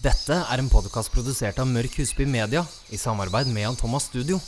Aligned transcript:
Dette 0.00 0.36
er 0.48 0.60
en 0.62 0.68
podkast 0.72 1.10
produsert 1.12 1.58
av 1.60 1.68
Mørk 1.68 1.98
Husby 2.00 2.24
Media 2.24 2.62
i 2.88 2.96
samarbeid 3.00 3.50
med 3.52 3.66
Jan 3.66 3.76
Thomas 3.76 4.06
Studio. 4.08 4.38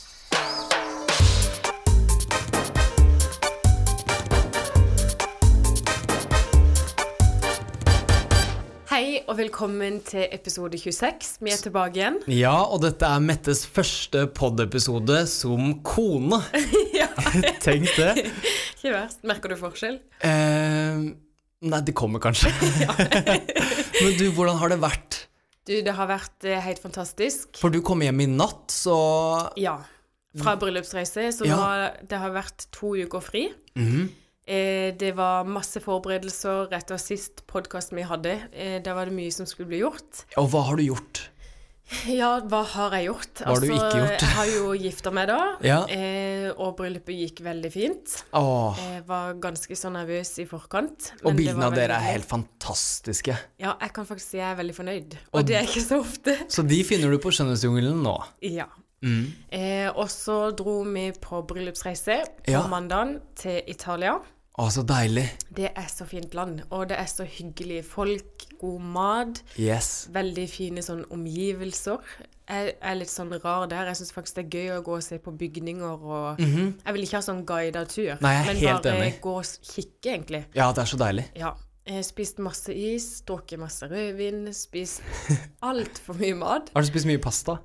Hei 8.93 9.23
og 9.25 9.39
velkommen 9.39 9.99
til 10.05 10.27
episode 10.35 10.79
26. 10.79 11.39
Vi 11.41 11.53
er 11.53 11.61
tilbake 11.65 12.01
igjen. 12.01 12.19
Ja, 12.43 12.55
og 12.65 12.83
dette 12.85 13.09
er 13.09 13.23
Mettes 13.25 13.65
første 13.67 14.27
pod-episode 14.37 15.23
som 15.31 15.79
kone. 15.87 16.43
ja, 17.01 17.09
Tenk 17.67 17.89
det. 17.97 18.29
Ikke 18.77 18.93
verst. 18.95 19.23
Merker 19.29 19.53
du 19.55 19.59
forskjell? 19.61 19.99
Eh, 20.29 21.05
nei, 21.73 21.83
det 21.89 21.97
kommer 21.97 22.23
kanskje. 22.25 22.53
Men 24.03 24.17
du, 24.19 24.29
hvordan 24.37 24.61
har 24.61 24.75
det 24.75 24.81
vært? 24.83 25.22
Du, 25.67 25.75
det 25.87 25.93
har 25.95 26.09
vært 26.11 26.45
eh, 26.49 26.59
helt 26.65 26.81
fantastisk. 26.83 27.55
For 27.61 27.71
du 27.71 27.81
kom 27.87 28.03
hjem 28.03 28.25
i 28.25 28.27
natt, 28.31 28.73
så 28.75 28.97
Ja. 29.61 29.79
Fra 30.41 30.57
bryllupsreise, 30.57 31.29
så 31.37 31.45
Ja. 31.47 31.57
nå 31.61 32.09
det 32.09 32.19
har 32.19 32.31
vært 32.33 32.67
to 32.73 32.95
uker 32.97 33.21
fri. 33.21 33.53
Mhm. 33.77 34.09
Eh, 34.45 34.91
det 34.99 35.15
var 35.15 35.45
masse 35.45 35.79
forberedelser 35.79 36.73
etter 36.73 36.99
sist 36.99 37.47
podkast 37.47 37.93
vi 37.95 38.03
hadde. 38.03 38.49
Eh, 38.53 38.81
der 38.83 38.95
var 38.95 39.05
det 39.07 39.15
mye 39.15 39.31
som 39.33 39.47
skulle 39.47 39.69
bli 39.69 39.79
gjort. 39.85 40.25
Og 40.37 40.51
hva 40.51 40.65
har 40.67 40.77
du 40.77 40.83
gjort? 40.83 41.29
Ja, 42.21 42.41
hva 42.41 42.63
har 42.67 42.95
jeg 42.97 43.07
gjort? 43.11 43.43
Altså, 43.45 43.47
Hva 43.47 43.55
har 43.55 43.61
du 43.61 43.67
ikke 43.73 44.01
gjort? 44.01 44.23
Jeg 44.25 44.35
har 44.37 44.47
jo 44.53 44.73
gifta 44.83 45.13
meg 45.15 45.29
da, 45.31 45.39
Ja. 45.65 45.79
eh, 45.89 46.49
og 46.57 46.77
bryllupet 46.79 47.17
gikk 47.19 47.43
veldig 47.47 47.71
fint. 47.73 48.15
Åh, 48.39 48.79
Jeg 48.83 49.05
var 49.07 49.35
ganske 49.43 49.77
så 49.79 49.91
nervøs 49.93 50.33
i 50.43 50.47
forkant. 50.51 51.13
og 51.25 51.37
bildene 51.37 51.65
av 51.71 51.75
dere 51.75 51.97
er 51.99 52.07
helt 52.13 52.29
fantastiske. 52.29 53.37
Ja, 53.61 53.75
jeg 53.81 53.93
kan 53.93 54.07
faktisk 54.07 54.31
si 54.35 54.39
jeg 54.39 54.51
er 54.53 54.57
veldig 54.63 54.75
fornøyd. 54.77 55.17
Og, 55.33 55.41
Og- 55.41 55.47
det 55.47 55.57
er 55.57 55.63
ikke 55.69 55.85
så 55.87 56.01
ofte. 56.01 56.37
Så 56.49 56.67
de 56.67 56.83
finner 56.85 57.11
du 57.11 57.19
på 57.19 57.31
Skjønnhetsjungelen 57.33 58.03
nå. 58.03 58.17
Ja. 58.43 58.67
Mm. 59.03 59.33
Eh, 59.51 59.89
og 59.99 60.07
så 60.09 60.53
dro 60.55 60.85
vi 60.87 61.09
på 61.19 61.41
bryllupsreise 61.47 62.21
på 62.47 62.53
Ja. 62.53 62.61
mandag 62.71 63.21
til 63.35 63.61
Italia. 63.67 64.21
Å, 64.61 64.67
så 64.69 64.83
deilig. 64.85 65.25
Det 65.57 65.71
er 65.73 65.87
så 65.89 66.05
fint 66.05 66.35
land, 66.37 66.59
og 66.71 66.91
det 66.91 66.99
er 67.01 67.07
så 67.09 67.25
hyggelige 67.25 67.85
folk, 67.89 68.43
god 68.61 68.83
mat, 68.85 69.39
Yes. 69.57 70.09
veldig 70.13 70.45
fine 70.53 70.83
sånn 70.85 71.07
omgivelser. 71.11 72.03
Jeg 72.53 72.75
er 72.85 72.95
litt 72.99 73.09
sånn 73.09 73.31
rar 73.41 73.65
der. 73.71 73.87
Jeg 73.89 73.97
syns 74.03 74.13
faktisk 74.13 74.37
det 74.37 74.45
er 74.45 74.51
gøy 74.59 74.71
å 74.77 74.83
gå 74.85 74.97
og 74.99 75.03
se 75.07 75.17
på 75.19 75.33
bygninger 75.41 76.05
og 76.05 76.39
Jeg 76.43 76.93
vil 76.93 77.03
ikke 77.07 77.17
ha 77.17 77.23
sånn 77.25 77.45
guida 77.49 77.87
tur. 77.89 78.19
Nei, 78.21 78.35
jeg 78.35 78.43
er 78.43 78.47
men 78.53 78.57
helt 78.61 78.83
bare 78.83 79.01
enig. 79.01 79.21
gå 79.25 79.35
og 79.39 79.45
kikke, 79.73 80.13
egentlig. 80.13 80.43
Ja, 80.55 80.69
det 80.73 80.85
er 80.85 80.91
så 80.93 80.99
deilig. 81.01 81.25
Ja. 81.39 81.55
Jeg 81.89 82.05
spist 82.07 82.39
masse 82.39 82.71
is, 82.77 83.23
drukket 83.27 83.59
masse 83.59 83.89
rødvin, 83.91 84.45
spist 84.55 85.01
altfor 85.63 86.15
mye 86.21 86.37
mat. 86.39 86.69
Har 86.77 86.85
du 86.85 86.87
spist 86.93 87.09
mye 87.09 87.19
pasta? 87.19 87.57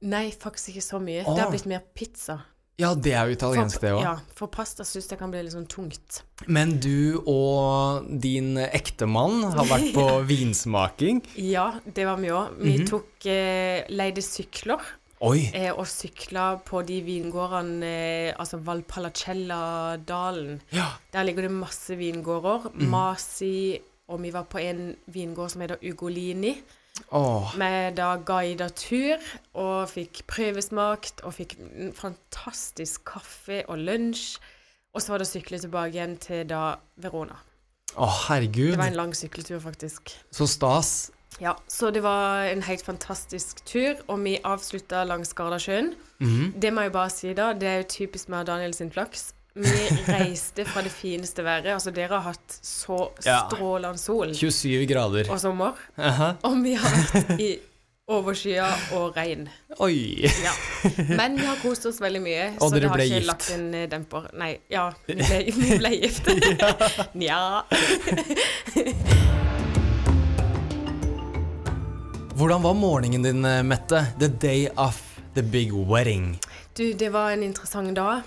Nei, 0.00 0.30
faktisk 0.32 0.70
ikke 0.76 0.86
så 0.86 1.02
mye. 1.02 1.26
Oh. 1.26 1.34
Det 1.34 1.42
har 1.44 1.50
blitt 1.52 1.66
mer 1.68 1.82
pizza. 1.92 2.38
Ja, 2.80 2.94
det 2.94 3.12
er 3.12 3.28
jo 3.28 3.36
italiensk, 3.36 3.80
det 3.84 3.92
òg. 3.94 4.02
Ja, 4.02 4.14
for 4.34 4.48
pasta 4.48 4.82
syns 4.88 5.08
jeg 5.12 5.18
kan 5.20 5.30
bli 5.30 5.42
litt 5.44 5.52
sånn 5.54 5.68
tungt. 5.68 6.22
Men 6.48 6.78
du 6.80 7.20
og 7.28 8.06
din 8.22 8.56
ektemann 8.56 9.42
har 9.52 9.68
vært 9.68 9.92
på 9.94 10.06
vinsmaking. 10.32 11.20
Ja, 11.36 11.74
det 11.84 12.06
var 12.08 12.16
vi 12.22 12.32
òg. 12.32 12.56
Vi 12.58 12.78
Mhm. 12.78 12.88
tok 12.88 13.26
eh, 13.28 13.84
leide 13.92 14.22
sykler 14.24 14.80
Oi. 15.20 15.50
eh, 15.52 15.68
og 15.74 15.84
sykla 15.84 16.62
på 16.64 16.80
de 16.88 17.02
vingårdene, 17.04 17.84
eh, 17.84 18.32
altså 18.40 18.56
Valpallacella-dalen. 18.64 20.60
Ja. 20.72 20.86
Der 21.12 21.24
ligger 21.24 21.42
det 21.42 21.50
masse 21.52 21.96
vingårder. 21.98 22.70
Mm. 22.74 22.88
Masi, 22.90 23.80
og 24.10 24.22
vi 24.24 24.32
var 24.34 24.48
på 24.50 24.60
en 24.62 24.94
vingård 25.06 25.54
som 25.54 25.64
heter 25.64 25.82
Ugolini. 25.86 26.56
Oh. 27.14 27.54
Med 27.56 27.96
da 27.96 28.16
guida 28.26 28.68
tur, 28.76 29.22
og 29.54 29.88
fikk 29.88 30.24
prøvesmakt, 30.28 31.22
og 31.24 31.36
fikk 31.38 31.54
fantastisk 31.96 33.06
kaffe 33.08 33.62
og 33.70 33.78
lunsj. 33.78 34.34
Og 34.90 35.02
så 35.02 35.12
var 35.12 35.22
det 35.22 35.28
å 35.28 35.30
sykle 35.30 35.60
tilbake 35.62 35.94
igjen 35.94 36.18
til 36.20 36.42
da 36.50 36.74
Verona. 37.00 37.38
Å, 37.94 38.06
herregud. 38.26 38.74
Det 38.74 38.82
var 38.82 38.90
en 38.90 38.98
lang 38.98 39.14
sykkeltur, 39.16 39.58
faktisk. 39.62 40.12
Så 40.34 40.46
stas. 40.50 40.92
Ja, 41.40 41.54
så 41.70 41.90
det 41.94 42.02
var 42.04 42.50
en 42.50 42.62
helt 42.66 42.84
fantastisk 42.84 43.62
tur, 43.64 44.02
og 44.10 44.20
vi 44.26 44.36
avslutta 44.44 45.04
langs 45.08 45.32
Gardasjøen. 45.34 45.94
Mhm. 46.20 46.60
Det 46.60 46.72
må 46.74 46.84
jeg 46.86 46.92
bare 46.92 47.10
si, 47.10 47.34
da. 47.34 47.52
Det 47.52 47.68
er 47.68 47.76
jo 47.82 47.88
typisk 47.96 48.28
meg 48.28 48.44
og 48.44 48.50
Daniel 48.52 48.74
sin 48.74 48.90
flaks. 48.90 49.32
Vi 49.54 49.88
reiste 50.06 50.64
fra 50.64 50.82
det 50.82 50.92
fineste 50.94 51.42
været. 51.44 51.66
Altså, 51.74 51.90
dere 51.90 52.08
har 52.20 52.20
hatt 52.30 52.58
så 52.62 53.08
strålende 53.18 53.98
sol 53.98 54.34
27 54.34 54.86
grader. 54.86 55.30
og 55.30 55.40
sommer. 55.42 55.72
Aha. 55.98 56.32
Og 56.46 56.62
vi 56.62 56.76
har 56.78 56.94
vært 57.14 57.40
i 57.40 57.50
overskya 58.10 58.66
og 58.98 59.16
regn. 59.16 59.48
Oi. 59.78 60.22
Ja. 60.42 60.54
Men 61.16 61.36
vi 61.38 61.46
har 61.46 61.58
kost 61.62 61.86
oss 61.86 62.00
veldig 62.02 62.22
mye. 62.22 62.46
Og 62.60 62.70
så 62.70 62.78
det 62.78 62.90
har 62.90 63.02
ikke 63.02 63.20
gift. 63.20 63.26
lagt 63.26 63.50
en 63.54 63.68
eh, 63.74 63.86
demper. 63.90 64.30
Nei, 64.38 64.56
ja, 64.70 64.88
vi 65.06 65.18
ble, 65.18 65.42
vi 65.58 65.78
ble 65.78 65.92
gift. 65.98 66.30
Nja. 67.20 67.62
Hvordan 72.38 72.62
var 72.62 72.74
morgenen 72.74 73.22
din, 73.22 73.44
eh, 73.44 73.62
Mette? 73.62 74.06
The 74.18 74.28
day 74.28 74.68
of 74.76 74.98
the 75.34 75.42
big 75.42 75.72
wedding. 75.74 76.38
Du, 76.76 76.92
det 76.92 77.10
var 77.12 77.30
en 77.30 77.42
interessant 77.42 77.94
dag. 77.96 78.22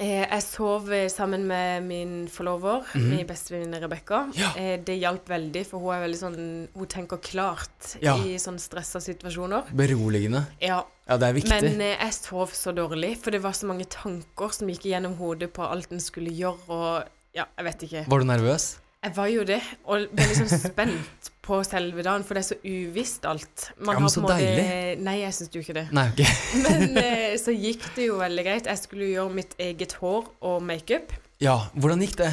Eh, 0.00 0.22
jeg 0.24 0.42
sov 0.46 0.88
eh, 0.92 1.08
sammen 1.12 1.44
med 1.46 1.82
min 1.84 2.12
forlover, 2.32 2.86
min 2.96 3.26
bestevenninne 3.28 3.80
Rebekka. 3.82 4.22
Ja. 4.38 4.52
Eh, 4.56 4.76
det 4.84 4.96
hjalp 5.02 5.28
veldig, 5.28 5.64
for 5.68 5.82
hun 5.84 5.94
er 5.96 6.04
veldig 6.06 6.20
sånn 6.20 6.38
Hun 6.74 6.86
tenker 6.90 7.20
klart 7.22 7.96
Ja. 8.02 8.16
i 8.16 8.36
sånne 8.40 8.62
stressa 8.62 9.00
situasjoner. 9.04 9.68
Beroligende. 9.76 10.46
Ja, 10.60 10.82
Ja, 11.08 11.16
det 11.18 11.28
er 11.28 11.34
viktig. 11.34 11.50
Men 11.66 11.80
jeg 11.82 12.12
sov 12.14 12.52
så 12.56 12.72
dårlig, 12.72 13.16
for 13.20 13.30
det 13.34 13.42
var 13.42 13.52
så 13.58 13.66
mange 13.68 13.84
tanker 13.90 14.52
som 14.54 14.68
gikk 14.70 14.86
gjennom 14.92 15.16
hodet 15.18 15.50
på 15.52 15.66
alt 15.68 15.90
en 15.92 16.00
skulle 16.00 16.30
gjøre, 16.30 16.62
og 16.70 17.04
ja, 17.34 17.44
jeg 17.58 17.64
vet 17.66 17.82
ikke. 17.88 18.04
Var 18.08 18.18
du 18.22 18.24
nervøs? 18.30 18.76
Jeg 19.02 19.16
var 19.16 19.26
jo 19.26 19.42
det, 19.42 19.56
og 19.90 20.04
veldig 20.14 20.36
sånn 20.38 20.52
spent 20.70 21.30
på 21.42 21.56
selve 21.66 22.04
dagen, 22.06 22.22
for 22.22 22.38
det 22.38 22.44
er 22.44 22.48
så 22.54 22.58
uvisst 22.62 23.24
alt. 23.26 23.64
Man 23.80 23.96
Ja, 23.96 23.98
men 23.98 24.02
har 24.06 24.12
så 24.14 24.22
måte- 24.22 24.36
deilig. 24.38 24.98
Nei, 25.02 25.16
jeg 25.24 25.34
syns 25.34 25.50
jo 25.56 25.60
ikke 25.64 25.74
det. 25.80 25.84
Nei, 25.98 26.04
ok. 26.12 26.22
Men 26.68 26.96
eh, 27.02 27.21
så 27.40 27.54
gikk 27.54 27.84
det 27.96 28.08
jo 28.08 28.18
veldig 28.20 28.44
greit. 28.46 28.66
Jeg 28.70 28.78
skulle 28.82 29.10
gjøre 29.12 29.34
mitt 29.34 29.54
eget 29.58 29.92
hår 30.00 30.28
og 30.42 30.62
makeup. 30.62 31.12
Ja, 31.42 31.68
hvordan 31.76 32.02
gikk 32.04 32.16
det? 32.20 32.32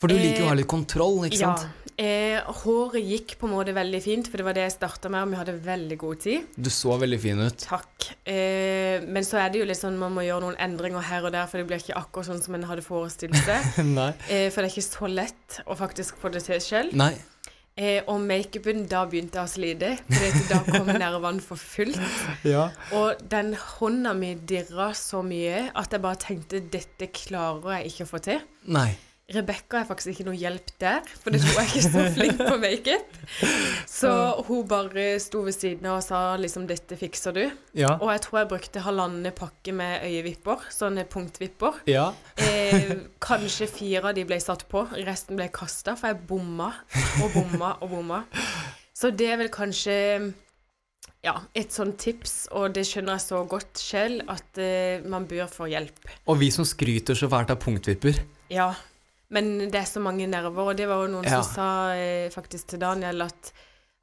For 0.00 0.08
du 0.08 0.14
liker 0.16 0.38
jo 0.40 0.44
å 0.46 0.48
ha 0.48 0.52
Eh, 0.54 0.60
litt 0.62 0.68
kontroll, 0.70 1.18
ikke 1.28 1.40
Ja. 1.40 1.56
sant? 1.56 1.76
Eh, 2.00 2.40
håret 2.40 3.04
gikk 3.04 3.34
på 3.38 3.44
en 3.44 3.52
måte 3.52 3.74
veldig 3.76 4.00
fint, 4.02 4.26
for 4.30 4.38
det 4.38 4.44
var 4.46 4.54
det 4.56 4.62
jeg 4.64 4.72
starta 4.78 5.10
med, 5.12 5.20
og 5.22 5.28
vi 5.28 5.36
hadde 5.36 5.60
veldig 5.60 5.98
god 5.98 6.20
tid. 6.20 6.46
Du 6.56 6.70
så 6.70 6.96
veldig 6.98 7.18
fin 7.20 7.38
ut. 7.38 7.58
Takk. 7.58 8.14
Eh, 8.24 9.00
men 9.04 9.22
så 9.22 9.36
er 9.36 9.50
det 9.50 9.60
jo 9.60 9.66
litt 9.68 9.76
sånn 9.76 9.98
man 9.98 10.14
må 10.14 10.24
gjøre 10.24 10.40
noen 10.46 10.56
endringer 10.56 11.02
her 11.02 11.26
og 11.26 11.32
der, 11.32 11.44
for 11.46 11.58
det 11.58 11.66
blir 11.68 11.76
ikke 11.76 11.98
akkurat 12.00 12.30
sånn 12.30 12.42
som 12.42 12.54
en 12.56 12.62
hadde 12.64 12.80
forestilt 12.82 13.36
seg. 13.44 13.60
Eh, 14.30 14.48
for 14.48 14.62
det 14.62 14.70
er 14.70 14.72
ikke 14.72 14.88
så 14.88 15.06
lett 15.12 15.60
å 15.66 15.76
faktisk 15.76 16.16
få 16.16 16.32
det 16.32 16.44
til 16.44 16.60
selv. 16.64 16.94
Nei. 16.96 17.12
Eh, 17.80 18.02
og 18.12 18.20
makeupen, 18.20 18.82
da 18.90 19.06
begynte 19.08 19.40
jeg 19.40 19.48
å 19.48 19.52
slite, 19.54 19.90
for 20.10 20.40
da 20.50 20.58
kom 20.66 20.90
nervene 21.00 21.40
for 21.40 21.56
fullt. 21.56 22.00
Ja. 22.44 22.66
Og 22.96 23.22
den 23.32 23.54
hånda 23.56 24.12
mi 24.16 24.34
dirra 24.36 24.90
så 24.96 25.22
mye 25.24 25.70
at 25.72 25.96
jeg 25.96 26.04
bare 26.04 26.20
tenkte 26.20 26.60
dette 26.60 27.08
klarer 27.16 27.78
jeg 27.78 27.94
ikke 27.94 28.08
å 28.08 28.10
få 28.10 28.20
til. 28.26 28.42
Nei. 28.68 28.90
Rebekka 29.30 29.78
er 29.78 29.86
faktisk 29.86 30.10
ikke 30.10 30.24
noe 30.26 30.38
hjelp 30.38 30.72
der, 30.82 31.06
for 31.22 31.30
det 31.30 31.38
tror 31.44 31.60
jeg 31.60 31.68
ikke 31.68 31.80
er 31.80 31.92
så 31.94 32.04
flink 32.16 32.40
på 32.40 32.56
makeup. 32.58 33.18
Så 33.86 34.10
hun 34.48 34.64
bare 34.70 35.04
sto 35.22 35.44
ved 35.46 35.54
siden 35.54 35.86
av 35.86 36.00
og 36.00 36.02
sa 36.02 36.20
liksom 36.40 36.66
'dette 36.66 36.98
fikser 36.98 37.36
du'. 37.36 37.52
Ja. 37.78 37.94
Og 38.00 38.10
jeg 38.10 38.24
tror 38.26 38.38
jeg 38.40 38.50
brukte 38.50 38.82
halvannen 38.82 39.30
pakke 39.36 39.72
med 39.72 40.02
øyevipper, 40.02 40.66
sånne 40.74 41.06
punktvipper. 41.06 41.78
Ja. 41.86 42.10
Eh, 42.42 42.96
kanskje 43.22 43.70
fire 43.70 44.10
av 44.10 44.18
de 44.18 44.26
ble 44.26 44.40
satt 44.42 44.66
på, 44.68 44.82
resten 45.06 45.38
ble 45.38 45.46
kasta, 45.54 45.94
for 45.94 46.10
jeg 46.10 46.26
bomma 46.26 46.72
og 47.22 47.30
bomma 47.34 47.76
og 47.80 47.90
bomma. 47.94 48.24
Så 48.94 49.14
det 49.14 49.30
er 49.30 49.38
vel 49.40 49.48
kanskje 49.48 50.34
ja, 51.22 51.36
et 51.54 51.72
sånt 51.72 52.00
tips, 52.00 52.48
og 52.50 52.74
det 52.74 52.82
skjønner 52.88 53.14
jeg 53.14 53.28
så 53.28 53.44
godt 53.48 53.78
selv, 53.78 54.22
at 54.32 54.58
eh, 54.58 55.06
man 55.06 55.28
bør 55.30 55.46
få 55.46 55.70
hjelp. 55.70 56.02
Og 56.26 56.40
vi 56.40 56.50
som 56.50 56.66
skryter 56.66 57.14
så 57.14 57.28
fælt 57.30 57.52
av 57.52 57.60
punktvipper. 57.62 58.18
Ja, 58.50 58.72
men 59.30 59.58
det 59.70 59.74
er 59.80 59.84
så 59.88 60.00
mange 60.02 60.26
nerver, 60.26 60.70
og 60.72 60.76
det 60.78 60.88
var 60.90 61.02
jo 61.04 61.12
noen 61.12 61.24
Ja. 61.28 61.40
som 61.42 61.52
sa 61.54 61.68
eh, 61.94 62.30
faktisk 62.30 62.68
til 62.72 62.80
Daniel 62.82 63.22
at 63.22 63.52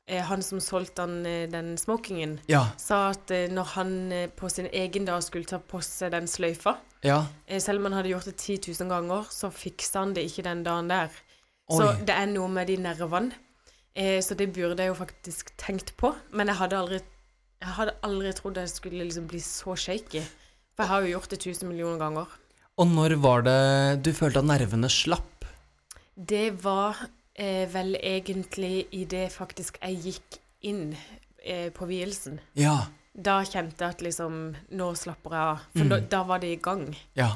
eh, 0.07 0.21
han 0.23 0.41
som 0.41 0.59
solgte 0.63 1.03
han 1.03 1.25
eh, 1.25 1.47
den 1.51 1.75
smokingen, 1.77 2.39
Ja. 2.47 2.65
sa 2.77 3.09
at 3.09 3.31
eh, 3.31 3.47
når 3.51 3.63
han 3.75 4.11
eh, 4.11 4.27
på 4.29 4.49
sin 4.49 4.67
egen 4.71 5.05
dag 5.05 5.21
skulle 5.23 5.45
ta 5.45 5.57
på 5.59 5.81
seg 5.83 6.11
den 6.11 6.27
sløyfa, 6.27 6.77
Ja. 7.03 7.25
selv 7.59 7.79
om 7.79 7.85
han 7.91 7.93
hadde 7.99 8.09
gjort 8.09 8.25
det 8.25 8.37
10 8.37 8.73
000 8.79 8.89
ganger, 8.89 9.27
så 9.29 9.51
fiksa 9.51 9.99
han 9.99 10.13
det 10.13 10.23
ikke 10.25 10.43
den 10.43 10.63
dagen 10.63 10.87
der. 10.89 11.09
Oi. 11.69 11.77
Så 11.77 12.05
det 12.05 12.15
er 12.15 12.25
noe 12.31 12.47
med 12.47 12.67
de 12.67 12.77
nervene. 12.77 13.33
Eh, 13.95 14.21
så 14.21 14.35
det 14.35 14.53
burde 14.53 14.77
jeg 14.79 14.87
jo 14.89 14.93
faktisk 14.95 15.51
tenkt 15.57 15.95
på, 15.97 16.15
men 16.31 16.47
jeg 16.47 16.55
hadde 16.55 16.77
aldri, 16.77 16.99
jeg 17.61 17.69
hadde 17.75 17.93
aldri 18.03 18.31
trodd 18.33 18.55
jeg 18.57 18.69
skulle 18.69 19.03
liksom 19.03 19.27
bli 19.27 19.39
så 19.39 19.75
shaky. 19.75 20.21
For 20.75 20.83
jeg 20.85 20.87
har 20.87 21.01
jo 21.01 21.11
gjort 21.17 21.29
det 21.29 21.39
1000 21.41 21.67
millioner 21.67 21.97
ganger. 21.99 22.27
Og 22.77 22.87
når 22.91 23.15
var 23.21 23.41
det 23.47 24.03
du 24.05 24.11
følte 24.13 24.43
at 24.43 24.45
nervene 24.49 24.89
slapp? 24.91 25.45
Det 26.17 26.51
var 26.63 26.97
eh, 27.37 27.65
vel 27.73 27.95
egentlig 28.01 28.85
idet 28.97 29.31
faktisk 29.33 29.79
jeg 29.81 29.97
gikk 30.03 30.37
inn 30.69 30.95
eh, 31.45 31.69
på 31.73 31.87
vielsen, 31.89 32.39
Ja. 32.57 32.87
da 33.17 33.39
kjente 33.45 33.81
jeg 33.81 33.95
at 33.95 34.01
liksom 34.05 34.55
Nå 34.77 34.91
slapper 34.97 35.33
jeg 35.33 35.41
av. 35.41 35.59
For 35.73 35.83
Mm. 35.85 35.89
da, 35.89 35.99
da 35.99 36.23
var 36.23 36.39
det 36.39 36.51
i 36.53 36.61
gang. 36.61 36.95
Ja. 37.15 37.31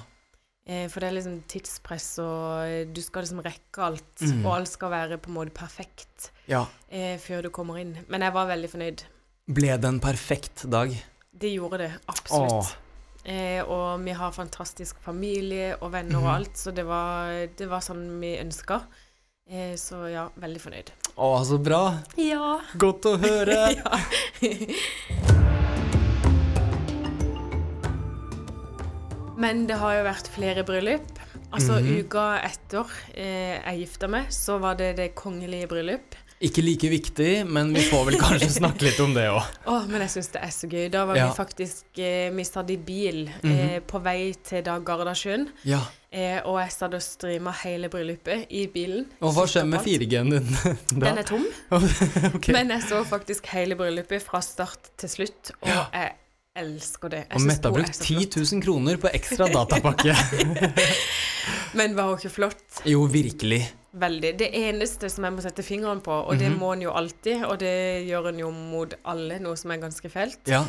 Eh, 0.65 0.87
for 0.89 0.99
det 1.01 1.09
er 1.09 1.15
liksom 1.17 1.39
tidspress, 1.49 2.19
og 2.21 2.93
du 2.93 3.01
skal 3.01 3.23
liksom 3.23 3.41
rekke 3.41 3.81
alt. 3.81 4.15
Mm. 4.21 4.45
Og 4.45 4.51
alt 4.59 4.67
skal 4.69 4.91
være 4.93 5.17
på 5.17 5.29
en 5.29 5.37
måte 5.39 5.53
perfekt 5.57 6.29
ja. 6.47 6.65
eh, 6.89 7.17
før 7.17 7.41
du 7.43 7.49
kommer 7.49 7.79
inn. 7.81 7.95
Men 8.09 8.21
jeg 8.21 8.33
var 8.33 8.45
veldig 8.49 8.69
fornøyd. 8.69 9.03
Ble 9.49 9.73
det 9.77 9.85
en 9.89 9.99
perfekt 9.99 10.65
dag? 10.69 10.93
Det 11.33 11.49
gjorde 11.55 11.77
det, 11.81 11.91
absolutt. 12.07 12.75
Eh, 13.25 13.61
og 13.63 14.01
vi 14.03 14.11
har 14.17 14.31
fantastisk 14.33 14.97
familie 15.05 15.75
og 15.81 15.91
venner 15.93 16.17
og 16.17 16.23
Mhm. 16.23 16.33
alt, 16.35 16.55
så 16.57 16.71
det 16.73 16.85
var, 16.85 17.47
det 17.57 17.67
var 17.69 17.79
sånn 17.81 18.19
vi 18.19 18.37
ønska. 18.41 18.81
Eh, 19.49 19.75
så 19.75 20.09
ja, 20.11 20.29
veldig 20.39 20.61
fornøyd. 20.61 20.89
Å, 21.17 21.43
så 21.45 21.57
bra. 21.61 21.99
Ja. 22.17 22.59
Godt 22.77 23.05
å 23.05 23.17
høre. 23.19 23.75
Men 29.41 29.65
det 29.67 29.77
har 29.81 29.95
jo 29.97 30.03
vært 30.05 30.27
flere 30.35 30.63
bryllup. 30.67 31.19
Altså 31.51 31.79
Mhm. 31.81 31.99
uka 32.05 32.25
etter 32.47 32.85
eh, 33.13 33.59
jeg 33.65 33.79
gifta 33.85 34.07
meg, 34.07 34.27
så 34.29 34.59
var 34.59 34.75
det 34.75 34.95
det 34.97 35.15
kongelige 35.15 35.67
bryllup. 35.67 36.15
Ikke 36.41 36.63
like 36.65 36.89
viktig, 36.89 37.45
men 37.45 37.69
vi 37.75 37.83
får 37.85 38.05
vel 38.07 38.15
kanskje 38.17 38.47
snakke 38.61 38.81
litt 38.87 38.99
om 39.03 39.11
det 39.13 39.27
òg. 39.29 39.43
oh, 39.69 39.83
men 39.85 40.01
jeg 40.01 40.09
syns 40.15 40.31
det 40.33 40.41
er 40.41 40.53
så 40.55 40.67
gøy. 40.71 40.87
Da 40.89 41.03
var 41.05 41.15
Ja. 41.19 41.27
vi 41.29 41.35
faktisk 41.37 41.99
eh, 42.01 42.31
Vi 42.33 42.43
satt 42.47 42.69
i 42.73 42.77
bil 42.77 43.27
eh, 43.29 43.49
Mhm. 43.49 43.81
på 43.87 44.01
vei 44.01 44.33
til 44.43 44.63
da 44.65 44.79
Gardasjøen. 44.79 45.47
Ja. 45.69 45.81
Eh, 46.11 46.39
og 46.43 46.57
jeg 46.59 46.71
satt 46.73 46.93
og 46.97 47.01
streama 47.05 47.51
hele 47.61 47.87
bryllupet 47.93 48.47
i 48.49 48.65
bilen. 48.73 49.05
Og 49.21 49.35
hva 49.35 49.45
skjer 49.47 49.65
med 49.69 49.79
Kikket 49.85 50.09
på 50.09 50.17
alt. 50.17 50.25
4G-en 50.25 50.29
din 50.31 50.99
da? 50.99 51.05
Den 51.05 51.17
er 51.21 51.23
tom. 51.29 51.45
okay. 52.35 52.53
Men 52.57 52.73
jeg 52.73 52.81
så 52.89 53.03
faktisk 53.05 53.45
hele 53.53 53.75
bryllupet 53.79 54.21
fra 54.25 54.41
start 54.41 54.89
til 54.97 55.09
slutt, 55.13 55.53
og 55.61 55.69
Ja. 55.69 55.85
jeg 55.93 56.11
elsker 56.57 57.09
det. 57.13 57.21
Jeg 57.29 57.35
Og 57.37 57.41
Mette 57.47 57.69
har 57.69 57.77
brukt 57.77 58.01
10 58.01 58.27
000 58.35 58.61
kroner 58.65 58.97
på 58.99 59.07
ekstra 59.13 59.47
datapakke. 59.53 60.17
Men 61.77 61.95
var 61.95 62.09
hun 62.09 62.17
ikke 62.19 62.33
flott? 62.33 62.81
jo, 62.85 63.05
virkelig. 63.07 63.61
Veldig. 63.93 64.37
Det 64.39 64.47
eneste 64.55 65.09
som 65.11 65.25
jeg 65.27 65.33
må 65.35 65.41
sette 65.43 65.63
fingeren 65.67 65.99
på, 66.01 66.11
og 66.11 66.37
det 66.39 66.49
Mhm. 66.51 66.59
må 66.59 66.73
en 66.73 66.81
jo 66.81 66.91
alltid, 66.91 67.43
og 67.45 67.59
det 67.59 68.07
gjør 68.07 68.29
en 68.29 68.39
jo 68.39 68.51
mot 68.51 68.93
alle, 69.05 69.39
noe 69.39 69.55
som 69.57 69.71
er 69.71 69.77
ganske 69.77 70.09
fælt 70.09 70.47
Ja. 70.47 70.63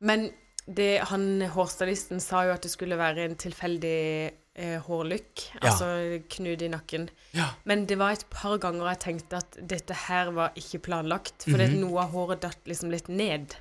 Men 0.00 0.30
det, 0.66 0.98
han 1.08 1.40
hårstylisten 1.42 2.20
sa 2.20 2.42
jo 2.44 2.52
at 2.52 2.62
det 2.62 2.70
skulle 2.72 2.96
være 2.98 3.18
en 3.24 3.36
tilfeldig 3.36 4.32
eh, 4.58 4.80
hårlykk, 4.80 5.42
Ja. 5.62 5.68
altså 5.70 6.22
knut 6.30 6.62
i 6.62 6.68
nakken. 6.68 7.08
ja. 7.34 7.44
Men 7.64 7.84
det 7.86 7.98
var 7.98 8.12
et 8.12 8.24
par 8.30 8.56
ganger 8.58 8.88
jeg 8.88 8.98
tenkte 8.98 9.36
at 9.36 9.56
dette 9.68 9.92
her 9.94 10.30
var 10.32 10.50
ikke 10.56 10.78
planlagt, 10.82 11.44
for 11.44 11.58
det 11.58 11.68
-hmm. 11.70 11.78
noe 11.80 12.00
av 12.02 12.10
håret 12.10 12.40
datt 12.40 12.58
liksom 12.66 12.90
litt 12.90 13.08
ned. 13.08 13.54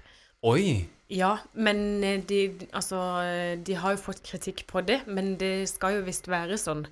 Oi. 0.44 0.88
Ja, 1.10 1.38
men 1.54 2.04
eh, 2.04 2.22
de, 2.22 2.68
altså, 2.74 2.96
eh, 3.22 3.56
de 3.64 3.74
har 3.76 3.92
jo 3.92 3.98
fått 3.98 4.24
kritikk 4.24 4.66
på 4.68 4.82
det, 4.86 5.02
men 5.08 5.36
det 5.38 5.70
skal 5.70 5.94
jo 5.96 6.02
visst 6.02 6.28
være 6.28 6.54
sånn. 6.58 6.88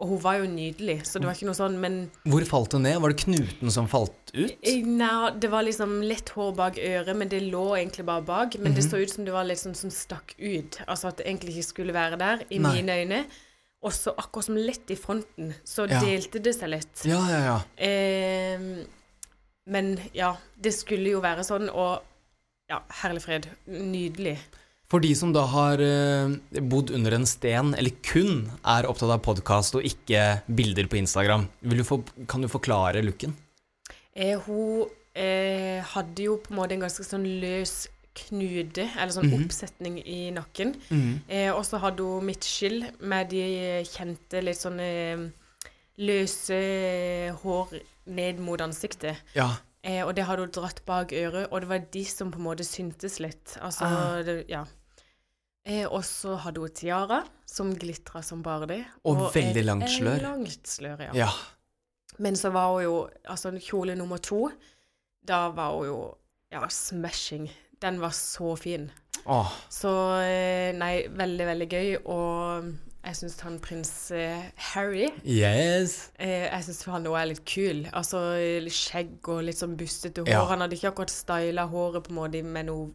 Og 0.00 0.08
hun 0.12 0.20
var 0.22 0.36
jo 0.38 0.44
nydelig, 0.46 1.00
så 1.08 1.18
det 1.18 1.26
var 1.26 1.34
ikke 1.34 1.48
noe 1.48 1.58
sånn, 1.58 1.78
men 1.82 1.94
Hvor 2.22 2.44
falt 2.46 2.72
hun 2.76 2.84
ned? 2.86 3.00
Var 3.02 3.08
det 3.10 3.18
knuten 3.24 3.70
som 3.74 3.88
falt 3.90 4.12
ut? 4.32 4.52
eh, 4.62 4.84
Nei, 4.86 5.30
det 5.42 5.50
var 5.50 5.64
liksom 5.66 5.96
lett 6.06 6.28
hår 6.36 6.52
bak 6.54 6.78
øret, 6.78 7.16
men 7.18 7.28
det 7.28 7.40
lå 7.50 7.64
egentlig 7.80 8.06
bare 8.06 8.22
bak. 8.22 8.54
Men 8.60 8.74
det 8.74 8.84
Mhm. 8.84 8.90
så 8.92 9.02
ut 9.02 9.10
som 9.10 9.24
det 9.24 9.32
var 9.34 9.44
litt 9.44 9.58
sånn 9.58 9.74
som 9.74 9.90
stakk 9.90 10.34
ut. 10.38 10.78
Altså 10.86 11.08
at 11.08 11.16
det 11.16 11.26
egentlig 11.26 11.56
ikke 11.56 11.64
skulle 11.72 11.92
være 11.92 12.16
der, 12.18 12.44
i 12.50 12.58
Nei. 12.58 12.76
mine 12.82 12.92
øyne. 13.02 13.24
Og 13.82 13.90
så 13.92 14.14
akkurat 14.14 14.44
som 14.44 14.56
lett 14.56 14.90
i 14.90 14.94
fronten, 14.96 15.54
så 15.64 15.88
Ja. 15.90 16.00
delte 16.00 16.40
det 16.42 16.54
seg 16.54 16.68
litt. 16.70 17.04
Ja, 17.04 17.18
ja, 17.28 17.40
ja. 17.44 17.60
Eh, 17.76 18.84
men 19.66 19.98
ja, 20.14 20.36
det 20.60 20.74
skulle 20.74 21.10
jo 21.10 21.20
være 21.20 21.40
sånn, 21.44 21.68
og 21.74 22.02
ja, 22.70 22.80
herlig 23.02 23.22
fred. 23.22 23.48
Nydelig. 23.66 24.38
For 24.88 25.00
de 25.04 25.10
som 25.18 25.34
da 25.36 25.42
har 25.52 25.80
eh, 25.84 26.30
bodd 26.64 26.90
under 26.96 27.12
en 27.18 27.26
sten, 27.28 27.74
eller 27.76 27.92
kun 28.06 28.46
er 28.64 28.86
opptatt 28.88 29.10
av 29.12 29.20
podkast 29.26 29.76
og 29.76 29.84
ikke 29.84 30.22
bilder 30.48 30.88
på 30.88 30.96
Instagram, 31.02 31.44
du 31.60 31.82
få, 31.84 31.98
kan 32.30 32.40
du 32.40 32.48
forklare 32.48 33.02
looken? 33.04 33.34
Eh, 34.16 34.38
hun 34.46 34.86
eh, 35.12 35.84
hadde 35.92 36.24
jo 36.30 36.38
på 36.40 36.54
en 36.54 36.60
måte 36.62 36.72
en 36.78 36.86
ganske 36.86 37.04
sånn 37.04 37.26
løs 37.42 37.74
knude, 38.18 38.88
eller 38.96 39.12
sånn 39.14 39.28
Mhm. 39.28 39.44
oppsetning 39.44 39.98
i 40.08 40.30
nakken. 40.34 40.72
Eh, 41.28 41.52
og 41.52 41.62
så 41.68 41.78
hadde 41.84 42.02
hun 42.02 42.24
midtskill 42.26 42.80
med 43.00 43.28
de 43.30 43.84
kjente 43.86 44.40
litt 44.42 44.56
sånne 44.58 44.88
løse 45.98 46.58
hår 47.44 47.76
ned 48.06 48.40
mot 48.42 48.60
ansiktet. 48.64 49.20
Ja. 49.36 49.50
Eh, 49.84 50.00
og 50.02 50.14
det 50.16 50.24
hadde 50.26 50.46
hun 50.48 50.50
dratt 50.56 50.80
bak 50.86 51.12
øret, 51.12 51.46
og 51.52 51.60
det 51.62 51.68
var 51.70 51.84
de 51.92 52.04
som 52.08 52.32
på 52.32 52.40
en 52.40 52.48
måte 52.48 52.64
syntes 52.66 53.20
litt. 53.20 53.56
Altså, 53.62 53.84
Ah. 53.86 54.22
det, 54.22 54.48
ja. 54.48 54.64
Eh, 55.68 55.84
og 55.86 56.00
så 56.08 56.34
hadde 56.40 56.62
hun 56.64 56.72
tiara, 56.72 57.20
som 57.48 57.74
glitra 57.76 58.22
som 58.24 58.40
bare 58.42 58.66
det. 58.70 58.80
Og 59.04 59.26
veldig 59.34 59.60
et 59.62 59.66
langt 59.68 59.90
slør. 59.92 60.22
Langt 60.24 60.68
slør, 60.70 61.02
ja. 61.10 61.12
Ja. 61.26 61.28
Men 62.18 62.34
så 62.40 62.50
var 62.50 62.72
hun 62.72 62.82
jo 62.82 62.94
Altså, 63.30 63.52
kjole 63.62 63.94
nummer 63.94 64.18
to, 64.18 64.48
da 65.28 65.48
var 65.54 65.76
hun 65.76 65.86
jo 65.90 65.98
Ja, 66.50 66.62
smashing. 66.72 67.50
Den 67.82 68.00
var 68.00 68.10
så 68.16 68.56
fin. 68.58 68.88
Åh. 69.28 69.50
Så 69.70 69.90
eh, 70.24 70.72
Nei, 70.74 71.04
veldig, 71.12 71.46
veldig 71.46 71.68
gøy. 71.68 71.90
Og 72.08 72.70
jeg 73.04 73.16
syns 73.20 73.36
han 73.44 73.58
prins 73.62 73.90
eh, 74.16 74.48
Harry 74.72 75.10
Yes. 75.24 76.08
eh, 76.18 76.48
Jeg 76.48 76.64
syns 76.64 76.80
han 76.88 77.06
òg 77.06 77.18
er 77.20 77.28
litt 77.34 77.44
kul. 77.46 77.84
Altså 77.92 78.22
litt 78.64 78.74
skjegg 78.74 79.28
og 79.28 79.44
litt 79.46 79.60
sånn 79.60 79.76
bustete 79.78 80.24
hår. 80.24 80.32
Ja. 80.32 80.46
Han 80.50 80.64
hadde 80.64 80.74
ikke 80.80 80.94
akkurat 80.94 81.12
styla 81.12 81.68
håret 81.70 82.08
på 82.08 82.14
en 82.14 82.18
måte 82.22 82.42
med 82.42 82.66
noe 82.72 82.88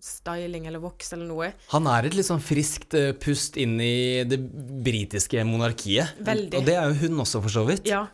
styling 0.00 0.66
eller 0.70 0.78
voks 0.82 1.12
eller 1.12 1.26
noe. 1.26 1.52
Han 1.72 1.86
er 1.90 2.06
et 2.06 2.14
litt 2.14 2.26
sånn 2.28 2.42
friskt 2.42 2.94
eh, 2.94 3.12
pust 3.18 3.56
inn 3.58 3.80
i 3.82 4.22
det 4.28 4.38
britiske 4.84 5.42
monarkiet. 5.48 6.14
Veldig. 6.24 6.54
Og 6.60 6.64
det 6.68 6.76
er 6.78 6.86
jo 6.92 7.00
hun 7.08 7.24
også, 7.24 7.42
for 7.42 7.50
så 7.50 7.64
vidt. 7.68 7.86
Ja. 7.88 8.06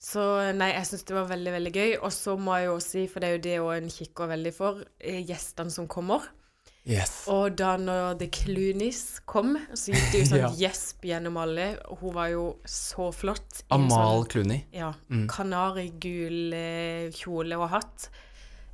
Så 0.00 0.22
nei, 0.56 0.70
jeg 0.72 0.86
syns 0.88 1.04
det 1.04 1.14
var 1.14 1.26
veldig, 1.28 1.52
veldig 1.58 1.72
gøy. 1.76 1.90
Og 2.02 2.12
så 2.16 2.34
må 2.40 2.56
jeg 2.58 2.70
jo 2.70 2.76
si, 2.80 3.06
for 3.06 3.20
det 3.20 3.28
er 3.28 3.34
jo 3.36 3.42
det 3.46 3.56
òg 3.60 3.72
en 3.82 3.90
kikker 3.92 4.30
veldig 4.32 4.52
for, 4.56 4.84
eh, 5.00 5.20
gjestene 5.28 5.70
som 5.70 5.86
kommer. 5.92 6.24
Yes. 6.88 7.26
Og 7.28 7.52
da 7.60 7.74
når 7.76 8.14
The 8.22 8.30
Cloonies 8.32 9.20
kom, 9.28 9.52
så 9.76 9.92
gikk 9.92 10.06
det 10.14 10.22
jo 10.22 10.28
sånn 10.32 10.40
Ja. 10.40 10.48
gjesp 10.56 11.04
gjennom 11.04 11.36
alle. 11.36 11.74
Hun 12.00 12.14
var 12.16 12.30
jo 12.32 12.46
så 12.64 13.10
flott. 13.12 13.60
Amal 13.70 14.24
Sånn, 14.24 14.28
Clooney. 14.32 14.64
ja, 14.72 14.94
Mm. 15.12 15.26
Kanarigul 15.28 16.52
eh, 16.56 17.10
kjole 17.14 17.60
og 17.60 17.68
hatt. 17.76 18.08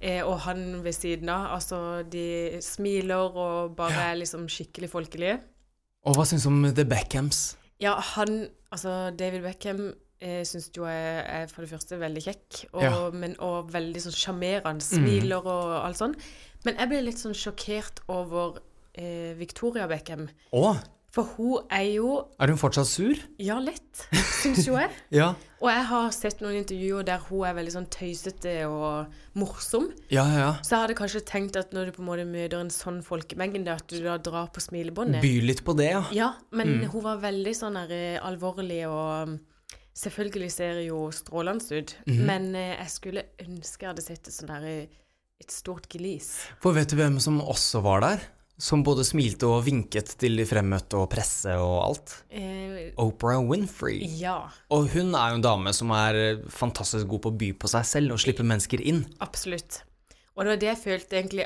Eh, 0.00 0.20
og 0.26 0.40
han 0.44 0.82
ved 0.84 0.92
siden 0.92 1.28
av. 1.32 1.54
Altså, 1.56 2.02
de 2.10 2.58
smiler 2.60 3.36
og 3.36 3.76
bare 3.76 3.92
Ja. 3.92 4.10
er 4.12 4.16
liksom 4.20 4.46
skikkelig 4.48 4.90
folkelige. 4.90 5.40
Og 6.04 6.14
hva 6.14 6.24
syns 6.28 6.42
du 6.44 6.48
om 6.48 6.62
The 6.74 6.84
Beckhams? 6.84 7.56
Ja, 7.80 7.94
han 8.00 8.48
Altså, 8.72 9.10
David 9.16 9.42
Beckham 9.42 9.94
eh, 10.20 10.42
syns 10.44 10.70
jo 10.76 10.84
jeg 10.84 11.24
er 11.26 11.46
for 11.46 11.62
det 11.62 11.70
første 11.70 11.96
veldig 11.98 12.22
kjekk, 12.24 12.64
og, 12.74 12.82
Ja. 12.82 13.10
men, 13.10 13.36
og 13.38 13.70
veldig 13.72 14.00
sånn 14.02 14.12
sjarmerende. 14.12 14.82
Mm. 14.82 15.06
Smiler 15.06 15.46
og 15.46 15.84
alt 15.86 15.96
sånn. 15.96 16.14
Men 16.64 16.76
jeg 16.76 16.88
ble 16.88 17.00
litt 17.06 17.16
sånn 17.16 17.32
sjokkert 17.32 18.00
over 18.08 18.58
eh, 18.94 19.32
Victoria 19.38 19.86
Beckham. 19.86 20.28
Å, 20.52 20.76
For 21.16 21.24
hun 21.38 21.62
er 21.72 21.86
jo 21.94 22.08
er 22.36 22.50
hun 22.52 22.58
fortsatt 22.60 22.88
sur? 22.90 23.16
Ja, 23.40 23.54
litt, 23.62 24.02
syns 24.42 24.66
jo 24.68 24.74
jeg. 24.76 24.90
Ja. 25.22 25.30
Og 25.64 25.70
jeg 25.72 25.84
har 25.88 26.10
sett 26.12 26.42
noen 26.44 26.58
intervjuer 26.60 27.06
der 27.08 27.22
hun 27.30 27.46
er 27.48 27.54
veldig 27.56 27.72
sånn 27.72 27.86
tøysete 27.88 28.52
og 28.68 29.14
morsom. 29.40 29.86
Ja, 30.12 30.26
ja, 30.28 30.38
ja. 30.42 30.50
Så 30.60 30.74
jeg 30.76 30.82
hadde 30.84 30.96
kanskje 30.98 31.22
tenkt 31.24 31.56
at 31.56 31.72
når 31.72 31.88
du 31.88 31.94
på 31.96 32.02
en 32.04 32.08
måte 32.10 32.26
møter 32.28 32.60
en 32.60 32.68
sånn 32.74 32.98
folkemengde, 33.06 33.72
at 33.72 33.88
du 33.88 33.96
da 34.04 34.18
drar 34.20 34.50
på 34.52 34.60
smilebåndet. 34.60 35.22
By 35.24 35.32
litt 35.48 35.64
på 35.64 35.72
det, 35.80 35.88
ja. 35.94 36.02
Ja, 36.12 36.28
men 36.52 36.74
Mm. 36.82 36.90
hun 36.92 37.02
var 37.08 37.22
veldig 37.24 37.54
sånn 37.56 37.80
her 37.80 37.90
eh, 37.96 38.20
alvorlig 38.20 38.82
og 38.90 39.30
um, 39.32 39.38
Selvfølgelig 39.96 40.50
ser 40.52 40.78
jo 40.84 41.06
strålende 41.08 41.78
ut, 41.80 41.94
Mhm. 42.04 42.24
men 42.28 42.54
eh, 42.54 42.76
jeg 42.76 42.90
skulle 42.92 43.22
ønske 43.40 43.80
jeg 43.86 43.88
hadde 43.94 44.02
sett 44.04 44.28
et 44.28 44.34
sånn 44.36 44.50
her 44.52 44.64
eh, 44.68 44.86
et 45.40 45.50
stort 45.50 45.88
glis. 45.88 46.34
For 46.60 46.72
vet 46.76 46.88
du 46.92 46.96
hvem 46.96 47.16
som 47.18 47.40
også 47.40 47.80
var 47.80 48.00
der? 48.04 48.20
Som 48.58 48.80
både 48.86 49.04
smilte 49.04 49.44
og 49.50 49.64
vinket 49.66 50.14
til 50.20 50.38
de 50.40 50.46
fremmøtte 50.48 50.96
og 50.96 51.10
presse 51.12 51.52
og 51.60 51.74
alt? 51.84 52.14
Eh, 52.30 52.92
Oprah 53.02 53.42
Winfrey. 53.44 53.98
ja, 54.16 54.48
Og 54.72 54.88
hun 54.94 55.14
er 55.14 55.34
jo 55.34 55.40
en 55.40 55.44
dame 55.44 55.74
som 55.76 55.90
er 55.92 56.14
eh, 56.14 56.46
fantastisk 56.48 57.06
god 57.10 57.20
på 57.26 57.34
å 57.34 57.36
by 57.36 57.50
på 57.60 57.68
seg 57.68 57.84
selv 57.84 58.16
og 58.16 58.22
slippe 58.24 58.46
mennesker 58.46 58.80
inn. 58.80 59.04
absolutt. 59.20 59.82
Og 60.36 60.44
det 60.44 60.50
var 60.50 60.58
det 60.60 60.66
jeg 60.68 60.80
følte 60.82 61.16
egentlig 61.16 61.44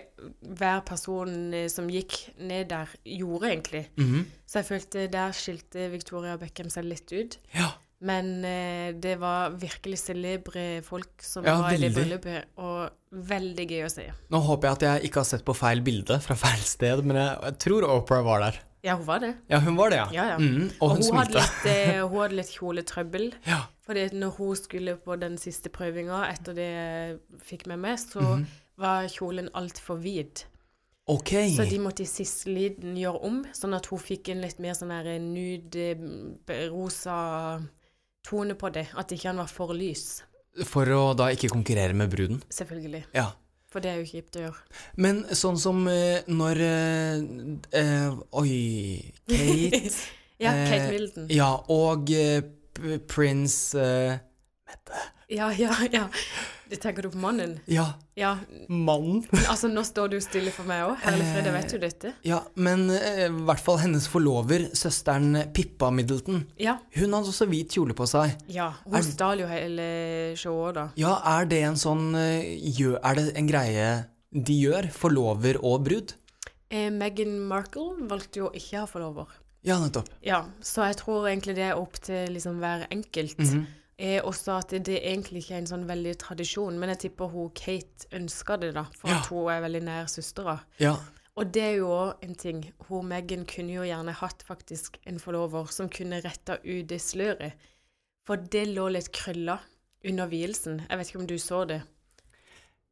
hver 0.58 0.80
person 0.86 1.54
eh, 1.54 1.68
som 1.70 1.86
gikk 1.90 2.16
ned 2.42 2.70
der, 2.72 2.88
gjorde, 3.06 3.50
egentlig. 3.52 3.84
Mhm. 3.96 4.24
Så 4.50 4.58
jeg 4.62 4.66
følte 4.66 5.04
der 5.12 5.30
skilte 5.32 5.90
Victoria 5.92 6.36
Beckham 6.36 6.70
seg 6.70 6.88
litt 6.90 7.12
ut. 7.14 7.36
Ja. 7.54 7.68
Men 8.02 8.44
eh, 8.48 8.92
det 8.96 9.18
var 9.20 9.50
virkelig 9.60 9.98
celebre 10.00 10.80
folk 10.86 11.20
som 11.20 11.44
Ja, 11.44 11.58
var 11.60 11.74
i 11.74 11.76
det 11.76 11.90
veldig. 11.90 11.96
bryllupet, 11.98 12.44
og 12.56 12.90
veldig 13.28 13.66
gøy 13.68 13.84
å 13.84 13.90
se. 13.92 14.06
Nå 14.32 14.40
håper 14.46 14.68
jeg 14.70 14.72
at 14.78 14.84
jeg 14.86 15.10
ikke 15.10 15.20
har 15.20 15.28
sett 15.28 15.44
på 15.44 15.54
feil 15.58 15.82
bilde 15.84 16.16
fra 16.24 16.36
feil 16.40 16.62
sted, 16.64 17.02
men 17.04 17.16
jeg, 17.20 17.34
jeg 17.44 17.58
tror 17.66 17.84
Oprah 17.90 18.22
var 18.24 18.40
der. 18.46 18.60
Ja, 18.82 18.94
hun 18.96 19.04
var 19.04 19.20
det. 19.20 19.34
Ja, 19.52 19.58
hun 19.60 19.76
var 19.76 19.90
det, 19.92 19.98
ja. 20.00 20.06
Ja, 20.16 20.24
ja. 20.30 20.36
Mm, 20.40 20.70
og 20.80 20.94
hun, 20.94 21.02
hun, 21.02 21.02
smilte. 21.10 21.42
litt, 21.42 21.66
eh, 21.68 21.98
hun 22.00 22.14
hadde 22.22 22.38
litt 22.38 22.52
kjoletrøbbel. 22.54 23.26
Ja. 23.44 23.58
Fordi 23.84 24.06
når 24.16 24.30
hun 24.38 24.56
skulle 24.56 24.94
på 25.04 25.18
den 25.20 25.36
siste 25.42 25.68
prøvinga 25.68 26.22
etter 26.30 26.56
det 26.56 26.68
jeg 26.70 27.18
fikk 27.44 27.66
med 27.68 27.82
meg, 27.84 27.98
så 28.00 28.22
Mhm. 28.24 28.46
var 28.80 29.04
kjolen 29.12 29.50
altfor 29.52 30.00
vid. 30.00 30.46
Ok. 31.06 31.34
Så 31.52 31.68
de 31.68 31.76
måtte 31.82 32.00
i 32.00 32.08
siste 32.08 32.48
liten 32.48 32.96
gjøre 32.96 33.20
om, 33.28 33.42
sånn 33.52 33.76
at 33.76 33.84
hun 33.92 33.98
fikk 34.00 34.30
en 34.32 34.40
litt 34.40 34.58
mer 34.58 34.72
sånn 34.72 34.90
her 34.94 35.18
nude, 35.20 35.90
rosa 36.70 37.60
tone 38.26 38.54
på 38.58 38.70
det. 38.74 38.86
At 38.98 39.12
ikke 39.14 39.28
han 39.30 39.40
var 39.42 39.50
for 39.50 39.72
lys. 39.76 40.22
For 40.66 40.88
å 40.92 41.02
da 41.16 41.28
ikke 41.32 41.48
konkurrere 41.52 41.94
med 41.96 42.10
bruden. 42.12 42.40
Selvfølgelig. 42.52 43.04
Ja. 43.16 43.28
For 43.70 43.78
det 43.84 43.92
er 43.92 44.00
jo 44.02 44.08
kjipt 44.10 44.34
å 44.36 44.40
gjøre. 44.48 44.62
Men 44.98 45.20
sånn 45.38 45.58
som 45.62 45.84
eh, 45.88 46.24
når 46.26 46.60
eh, 46.66 47.20
eh, 47.78 48.16
Oi 48.40 48.54
Kate 49.30 49.92
Ja, 50.42 50.54
Kate 50.66 50.86
Eh, 50.88 50.90
Middleton. 50.90 51.28
Ja, 51.30 51.50
og 51.70 52.10
eh, 52.16 52.40
p- 52.74 52.98
prins 53.06 53.74
eh, 53.78 54.16
Ja, 55.30 55.50
ja, 55.54 55.70
ja. 55.92 56.08
Det 56.70 56.78
tenker 56.80 57.02
du 57.02 57.10
på 57.10 57.18
mannen? 57.18 57.56
Ja, 57.66 57.94
Ja. 58.16 58.36
mannen. 58.68 59.24
Altså, 59.50 59.66
nå 59.72 59.82
står 59.84 60.10
du 60.12 60.20
stille 60.22 60.52
for 60.54 60.62
meg 60.68 60.84
òg. 60.86 60.96
Herlig 61.02 61.24
fred, 61.32 61.44
jeg 61.48 61.54
vet 61.56 61.72
jo 61.74 61.78
dette. 61.82 62.12
Ja, 62.28 62.38
men 62.54 62.84
eh, 62.94 63.24
i 63.26 63.44
hvert 63.48 63.58
fall 63.64 63.80
hennes 63.82 64.06
forlover, 64.08 64.68
søsteren 64.78 65.34
Pippa 65.52 65.90
Middleton, 65.90 66.44
Ja. 66.62 66.76
hun 66.94 67.12
hadde 67.16 67.32
også 67.32 67.48
hvit 67.50 67.74
kjole 67.74 67.94
på 67.98 68.06
seg. 68.06 68.36
ja. 68.48 68.70
Hun 68.86 69.02
stal 69.02 69.40
jo 69.42 69.48
hele 69.50 70.36
showet, 70.36 70.74
da. 70.78 70.88
Ja, 70.96 71.16
er 71.40 71.44
det 71.50 71.62
en 71.64 71.74
sånn 71.80 72.14
eh, 72.14 72.62
Er 73.02 73.14
det 73.18 73.36
en 73.36 73.48
greie 73.50 73.90
de 74.32 74.60
gjør? 74.62 74.90
Forlover 74.94 75.58
og 75.64 75.84
brud? 75.84 76.14
Eh, 76.70 76.88
Meghan 76.90 77.34
Markle 77.50 77.96
valgte 78.06 78.44
jo 78.44 78.50
ikke 78.54 78.76
å 78.78 78.84
ha 78.84 78.86
forlover. 78.86 79.26
Ja, 79.66 79.76
nettopp. 79.82 80.06
Ja, 80.24 80.44
så 80.62 80.86
jeg 80.86 80.96
tror 81.02 81.26
egentlig 81.28 81.56
det 81.58 81.66
er 81.72 81.76
opp 81.76 81.98
til 82.00 82.30
liksom 82.32 82.60
hver 82.62 82.86
enkelt. 82.94 83.36
Mhm. 83.42 83.66
Eh, 84.00 84.18
også 84.24 84.56
at 84.58 84.70
det, 84.86 84.96
egentlig 85.04 85.42
ikke 85.44 85.54
er 85.58 85.62
en 85.62 85.70
sånn 85.70 85.86
veldig 85.88 86.16
tradisjon, 86.22 86.78
men 86.80 86.88
jeg 86.94 87.02
tipper 87.04 87.28
hun 87.30 87.50
Kate 87.54 88.08
ønsker 88.16 88.60
det, 88.62 88.72
da, 88.74 88.86
for 88.96 89.10
Ja. 89.12 89.18
at 89.20 89.26
hun 89.30 89.50
er 89.52 89.60
veldig 89.66 89.82
nær 89.86 90.08
søstera. 90.08 90.56
Ja. 90.80 90.96
Og 91.36 91.52
det 91.54 91.62
er 91.62 91.76
jo 91.78 91.88
òg 91.94 92.24
en 92.26 92.34
ting. 92.34 92.64
Hun 92.88 93.06
Megan 93.08 93.44
kunne 93.46 93.72
jo 93.76 93.82
gjerne 93.86 94.12
hatt 94.18 94.42
faktisk 94.46 94.96
en 95.06 95.18
forlover 95.22 95.70
som 95.72 95.88
kunne 95.88 96.18
retta 96.24 96.58
ut 96.64 96.88
det 96.90 96.98
sløret. 97.00 97.52
For 98.26 98.36
det 98.36 98.66
lå 98.74 98.88
litt 98.92 99.12
krølla 99.12 99.58
under 100.04 100.26
vielsen. 100.28 100.82
Jeg 100.88 100.98
vet 100.98 101.08
ikke 101.12 101.20
om 101.20 101.26
du 101.30 101.38
så 101.38 101.62
det. 101.68 101.82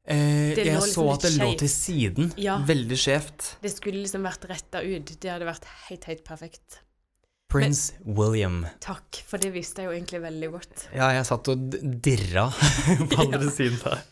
Eh, 0.09 0.55
Det 0.55 0.65
jeg 0.65 0.77
liksom 0.79 0.95
så 0.95 1.13
at 1.13 1.21
det 1.27 1.33
lå 1.37 1.49
til 1.59 1.69
siden. 1.69 2.33
Ja. 2.41 2.59
Veldig 2.65 2.97
skjevt. 2.97 3.57
Det 3.61 3.73
skulle 3.75 4.01
liksom 4.03 4.23
vært 4.25 4.47
retta 4.49 4.81
ut. 4.83 5.13
Det 5.21 5.31
hadde 5.31 5.45
vært 5.45 5.65
helt, 5.89 6.05
helt 6.05 6.25
perfekt. 6.25 6.79
Prins 7.49 7.95
William. 8.05 8.67
Takk, 8.85 9.23
for 9.25 9.41
det 9.41 9.55
visste 9.55 9.81
jeg 9.81 9.89
jo 9.89 9.97
egentlig 9.97 10.21
veldig 10.21 10.51
godt. 10.53 10.83
Ja, 10.93 11.09
jeg 11.17 11.25
satt 11.25 11.49
og 11.49 11.77
dirra 12.05 12.51
på 13.11 13.23
andre 13.25 13.49
siden 13.57 13.81
der. 13.81 14.03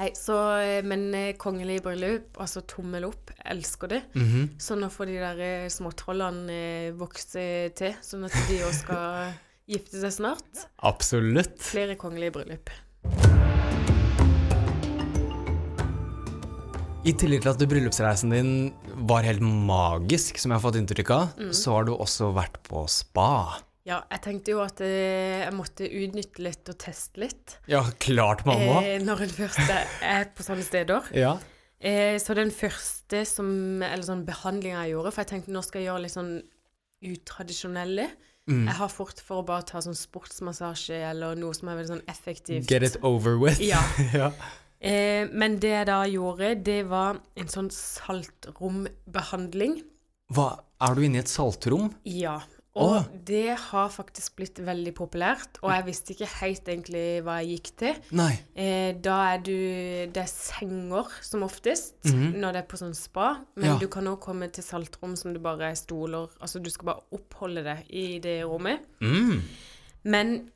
Nei, 0.00 0.08
så 0.16 0.36
eh, 0.62 0.78
Men 0.86 1.10
eh, 1.12 1.34
kongelig 1.36 1.82
bryllup, 1.84 2.38
altså 2.40 2.62
tommel 2.64 3.04
opp, 3.10 3.34
elsker 3.44 3.92
det. 3.92 4.00
Mhm. 4.16 4.54
Så 4.62 4.78
nå 4.80 4.88
får 4.88 5.12
de 5.12 5.18
der 5.20 5.42
små 5.68 5.90
småtrollene 5.90 6.56
eh, 6.56 6.90
vokse 6.96 7.44
til, 7.76 7.96
sånn 8.00 8.24
at 8.30 8.36
de 8.48 8.62
òg 8.64 8.76
skal 8.78 9.34
gifte 9.76 10.00
seg 10.00 10.16
snart. 10.22 10.64
Absolutt. 10.80 11.58
Flere 11.60 11.98
kongelige 12.00 12.38
bryllup. 12.38 12.72
I 17.00 17.12
tillegg 17.16 17.40
til 17.46 17.48
at 17.54 17.62
bryllupsreisen 17.64 18.32
din 18.34 18.50
var 19.08 19.24
helt 19.24 19.40
magisk, 19.40 20.36
som 20.40 20.52
jeg 20.52 20.58
har 20.60 20.64
fått 20.66 20.76
inntrykk 20.82 21.10
av, 21.14 21.30
Mm. 21.38 21.52
så 21.56 21.72
har 21.72 21.84
du 21.88 21.92
også 21.96 22.28
vært 22.34 22.58
på 22.62 22.82
spa. 22.88 23.56
Ja, 23.86 24.02
jeg 24.10 24.20
tenkte 24.20 24.50
jo 24.52 24.60
at 24.60 24.80
eh, 24.82 25.46
jeg 25.46 25.54
måtte 25.56 25.88
utnytte 25.88 26.42
litt 26.44 26.68
og 26.68 26.76
teste 26.78 27.16
litt. 27.18 27.56
Ja, 27.66 27.80
klart, 27.98 28.44
mamma. 28.44 28.82
Eh, 28.84 28.98
når 29.00 29.22
en 29.22 29.28
først 29.32 29.72
er 30.02 30.28
på 30.36 30.44
sånne 30.44 30.62
steder. 30.66 31.08
Ja. 31.24 31.38
Eh, 31.80 32.18
så 32.20 32.34
den 32.36 32.50
første 32.52 33.24
som, 33.24 33.80
eller 33.82 34.04
sånn 34.04 34.26
behandlinga 34.26 34.84
jeg 34.84 34.92
gjorde, 34.92 35.12
for 35.14 35.22
jeg 35.24 35.30
tenkte 35.32 35.54
nå 35.56 35.62
skal 35.64 35.80
jeg 35.80 35.88
gjøre 35.88 36.02
litt 36.04 36.12
sånn 36.12 36.42
utradisjonelle. 37.02 38.10
Mm. 38.50 38.66
Jeg 38.68 38.76
har 38.76 38.88
fort 38.92 39.20
for 39.24 39.40
å 39.40 39.46
bare 39.46 39.64
ta 39.64 39.80
sånn 39.80 39.96
sportsmassasje 39.96 41.00
eller 41.10 41.34
noe 41.40 41.54
som 41.56 41.70
er 41.72 41.76
veldig 41.80 41.94
sånn 41.96 42.04
effektivt. 42.12 42.68
Get 42.68 42.82
it 42.84 42.98
over 43.02 43.38
with. 43.40 43.58
Ja. 43.64 43.80
ja. 44.12 44.28
Eh, 44.80 45.28
men 45.32 45.58
det 45.60 45.74
jeg 45.74 45.86
da 45.90 45.98
gjorde, 46.08 46.54
det 46.64 46.78
var 46.88 47.18
en 47.36 47.50
sånn 47.52 47.68
saltrombehandling. 47.70 49.82
Hva, 50.32 50.54
er 50.80 50.94
du 50.96 51.02
inne 51.04 51.20
i 51.20 51.24
et 51.24 51.28
saltrom? 51.30 51.90
Ja. 52.08 52.38
Og 52.78 52.92
Åh. 53.00 53.06
det 53.26 53.56
har 53.58 53.88
faktisk 53.90 54.36
blitt 54.38 54.60
veldig 54.62 54.92
populært, 54.94 55.58
og 55.60 55.72
jeg 55.74 55.84
visste 55.88 56.12
ikke 56.14 56.28
helt 56.38 56.68
egentlig 56.70 57.02
hva 57.26 57.40
jeg 57.42 57.56
gikk 57.58 57.70
til. 57.82 57.96
Nei. 58.14 58.30
Eh, 58.54 58.92
da 59.02 59.16
er 59.34 59.38
du 59.42 59.56
Det 60.14 60.22
er 60.22 60.30
senger 60.30 61.10
som 61.20 61.42
oftest 61.42 61.96
Mhm. 62.04 62.38
når 62.38 62.52
det 62.52 62.60
er 62.62 62.68
på 62.70 62.78
sånn 62.78 62.94
spa, 62.94 63.40
men 63.56 63.64
Ja. 63.72 63.78
du 63.78 63.88
kan 63.88 64.04
òg 64.06 64.20
komme 64.20 64.48
til 64.52 64.62
saltrom 64.62 65.16
som 65.18 65.32
det 65.32 65.42
bare 65.42 65.72
er 65.72 65.74
stoler 65.74 66.28
Altså 66.40 66.62
du 66.62 66.70
skal 66.70 66.86
bare 66.86 67.02
oppholde 67.12 67.64
deg 67.64 67.86
i 67.90 68.18
det 68.20 68.44
rommet. 68.44 68.78
Mm. 69.00 69.42
Men 70.04 70.50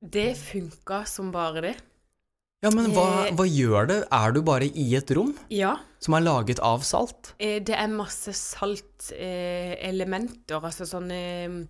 det 0.00 0.36
funka 0.36 1.04
som 1.08 1.32
bare 1.32 1.60
det. 1.60 1.76
Ja, 2.60 2.70
men 2.74 2.90
hva, 2.90 3.28
Eh. 3.28 3.34
hva 3.38 3.44
gjør 3.46 3.86
det? 3.86 4.08
Er 4.10 4.32
du 4.34 4.40
bare 4.42 4.66
i 4.66 4.94
et 4.96 5.10
rom 5.14 5.32
Ja. 5.48 5.76
som 6.00 6.14
er 6.14 6.20
laget 6.20 6.58
av 6.58 6.82
salt? 6.82 7.34
Eh, 7.38 7.60
det 7.60 7.74
er 7.76 7.86
masse 7.86 8.32
saltelementer, 8.34 10.58
altså 10.60 10.84
sånne 10.84 11.68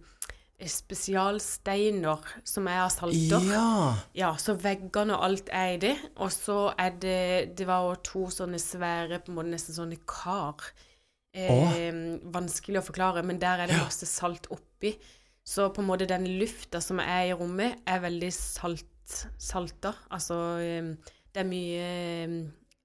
eh, 0.58 0.66
spesialsteiner 0.66 2.18
som 2.42 2.66
er 2.68 2.80
av 2.86 2.90
salter. 2.90 3.40
Ja. 3.52 3.94
Ja, 4.14 4.32
så 4.40 4.54
veggene 4.58 5.12
og 5.14 5.22
alt 5.28 5.48
er 5.52 5.74
i 5.74 5.78
det. 5.78 5.96
Og 6.16 6.30
så 6.30 6.72
er 6.78 6.90
det 6.98 7.54
Det 7.56 7.66
var 7.66 7.82
òg 7.94 8.02
to 8.02 8.26
sånne 8.32 8.58
svære, 8.58 9.18
på 9.24 9.28
en 9.28 9.34
måte 9.36 9.50
nesten 9.52 9.74
sånne 9.76 9.98
kar. 10.06 10.54
Eh, 11.34 11.92
vanskelig 12.32 12.78
å 12.80 12.84
forklare, 12.90 13.22
men 13.24 13.38
der 13.38 13.58
er 13.60 13.66
det 13.66 13.76
masse 13.76 14.06
salt 14.06 14.46
oppi. 14.50 14.96
Så 15.44 15.68
på 15.72 15.78
en 15.80 15.86
måte 15.86 16.06
den 16.08 16.24
lufta 16.40 16.80
som 16.82 16.98
er 17.00 17.26
i 17.28 17.32
rommet, 17.34 17.76
er 17.86 18.00
veldig 18.00 18.32
salt, 18.32 18.84
salta. 19.38 19.94
Altså 20.14 20.38
eh, 20.62 20.94
det 21.34 21.44
er 21.44 21.48
mye 21.48 21.90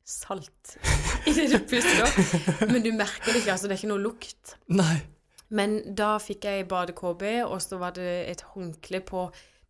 salt 0.03 0.75
i 1.29 1.33
det 1.35 1.47
du 1.53 1.59
puster. 1.69 2.67
Men 2.69 2.83
du 2.83 2.91
merker 2.95 3.31
det 3.31 3.41
ikke, 3.41 3.55
altså 3.55 3.69
det 3.69 3.77
er 3.77 3.81
ikke 3.81 3.93
noe 3.93 4.03
lukt. 4.03 4.55
Nei. 4.73 4.97
Men 5.53 5.79
da 5.95 6.15
fikk 6.21 6.47
jeg 6.49 6.67
badekåpe, 6.69 7.35
og 7.45 7.59
så 7.61 7.77
var 7.81 7.93
det 7.97 8.09
et 8.31 8.41
håndkle 8.53 9.03
på 9.05 9.27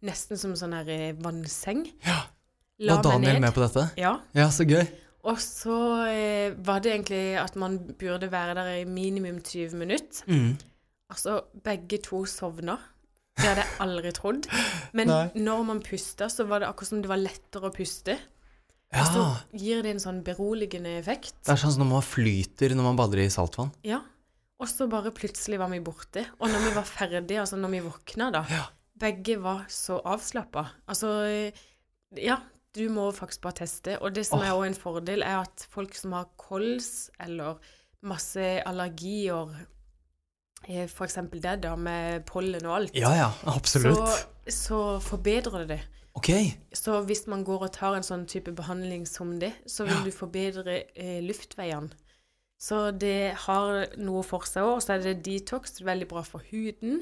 nesten 0.07 0.39
som 0.39 0.55
sånn 0.59 0.75
her 0.77 0.89
eh, 0.91 1.09
vannseng. 1.19 1.85
Ja. 2.05 2.23
La 2.83 2.97
Var 2.97 3.05
Daniel 3.05 3.39
med 3.43 3.53
på 3.55 3.61
dette? 3.63 3.85
Ja. 3.99 4.17
Ja, 4.35 4.49
så 4.51 4.65
gøy. 4.67 4.83
Og 5.29 5.39
så 5.39 5.77
eh, 6.09 6.55
var 6.65 6.81
det 6.83 6.95
egentlig 6.95 7.25
at 7.39 7.55
man 7.59 7.77
burde 7.99 8.31
være 8.31 8.55
der 8.57 8.71
i 8.81 8.87
minimum 8.89 9.39
20 9.39 9.77
minutter. 9.79 10.25
Mm. 10.27 10.57
Altså, 11.13 11.37
begge 11.63 12.01
to 12.03 12.23
sovna. 12.27 12.79
Det 13.39 13.47
hadde 13.47 13.63
jeg 13.65 13.79
aldri 13.83 14.11
trodd. 14.13 14.47
Men 14.93 15.09
Nei. 15.09 15.23
når 15.35 15.63
man 15.65 15.81
pusta, 15.83 16.29
så 16.29 16.45
var 16.49 16.61
det 16.61 16.69
akkurat 16.69 16.91
som 16.93 17.01
det 17.03 17.09
var 17.11 17.21
lettere 17.21 17.69
å 17.69 17.73
puste. 17.73 18.17
Ja. 18.93 19.01
Og 19.01 19.09
så 19.09 19.23
gir 19.57 19.81
det 19.81 19.95
en 19.95 20.01
sånn 20.03 20.21
beroligende 20.25 20.91
effekt. 20.99 21.33
Det 21.41 21.55
er 21.55 21.61
sånn 21.63 21.73
som 21.73 21.81
når 21.85 21.95
man 21.95 22.05
flyter 22.05 22.75
når 22.77 22.91
man 22.91 22.99
bader 22.99 23.23
i 23.23 23.29
saltvann. 23.33 23.73
Ja. 23.87 24.03
Og 24.61 24.69
så 24.69 24.85
bare 24.87 25.11
plutselig 25.15 25.57
var 25.59 25.71
vi 25.73 25.81
borte. 25.83 26.27
Og 26.37 26.47
når 26.53 26.67
vi 26.67 26.73
var 26.77 26.85
ferdige, 26.87 27.41
altså 27.41 27.57
når 27.59 27.73
vi 27.73 27.83
våkna, 27.89 28.29
da 28.31 28.45
Ja. 28.53 28.63
Begge 29.03 29.39
var 29.41 29.65
så 29.73 29.97
avslappa. 30.05 30.67
Altså 30.87 31.09
Ja, 32.15 32.37
du 32.77 32.89
må 32.93 33.07
faktisk 33.11 33.41
bare 33.41 33.57
teste. 33.65 33.97
Og 34.01 34.13
det 34.13 34.27
som 34.27 34.39
er 34.39 34.53
også 34.53 34.67
en 34.69 34.77
fordel, 34.77 35.23
er 35.25 35.41
at 35.41 35.65
folk 35.73 35.95
som 35.97 36.13
har 36.13 36.29
kols 36.37 37.09
eller 37.19 37.57
masse 38.05 38.61
allergier, 38.69 39.49
eh, 40.67 40.87
eksempel 41.05 41.41
det 41.43 41.61
da, 41.63 41.75
med 41.75 42.25
pollen 42.25 42.65
og 42.65 42.75
alt, 42.75 42.95
Ja, 42.95 43.13
ja, 43.15 43.31
absolutt. 43.45 43.97
så, 43.97 44.49
så 44.49 44.99
forbedrer 44.99 45.59
det 45.65 45.67
det. 45.77 45.81
Okay. 46.15 46.51
Så 46.73 47.01
hvis 47.07 47.25
man 47.27 47.43
går 47.43 47.63
og 47.67 47.71
tar 47.73 47.95
en 47.97 48.03
sånn 48.05 48.27
type 48.29 48.51
behandling 48.53 49.07
som 49.09 49.39
det, 49.39 49.53
så 49.65 49.83
vil 49.87 49.95
Ja. 49.97 50.03
du 50.05 50.11
forbedre 50.11 50.83
eh, 50.95 51.21
luftveiene. 51.25 51.89
Så 52.61 52.91
det 52.95 53.33
har 53.47 53.87
noe 53.97 54.21
for 54.23 54.45
seg 54.47 54.63
òg. 54.63 54.75
Og 54.77 54.81
så 54.85 54.93
er 54.93 55.01
det 55.03 55.23
detox, 55.25 55.81
veldig 55.83 56.07
bra 56.07 56.21
for 56.23 56.39
huden. 56.51 57.01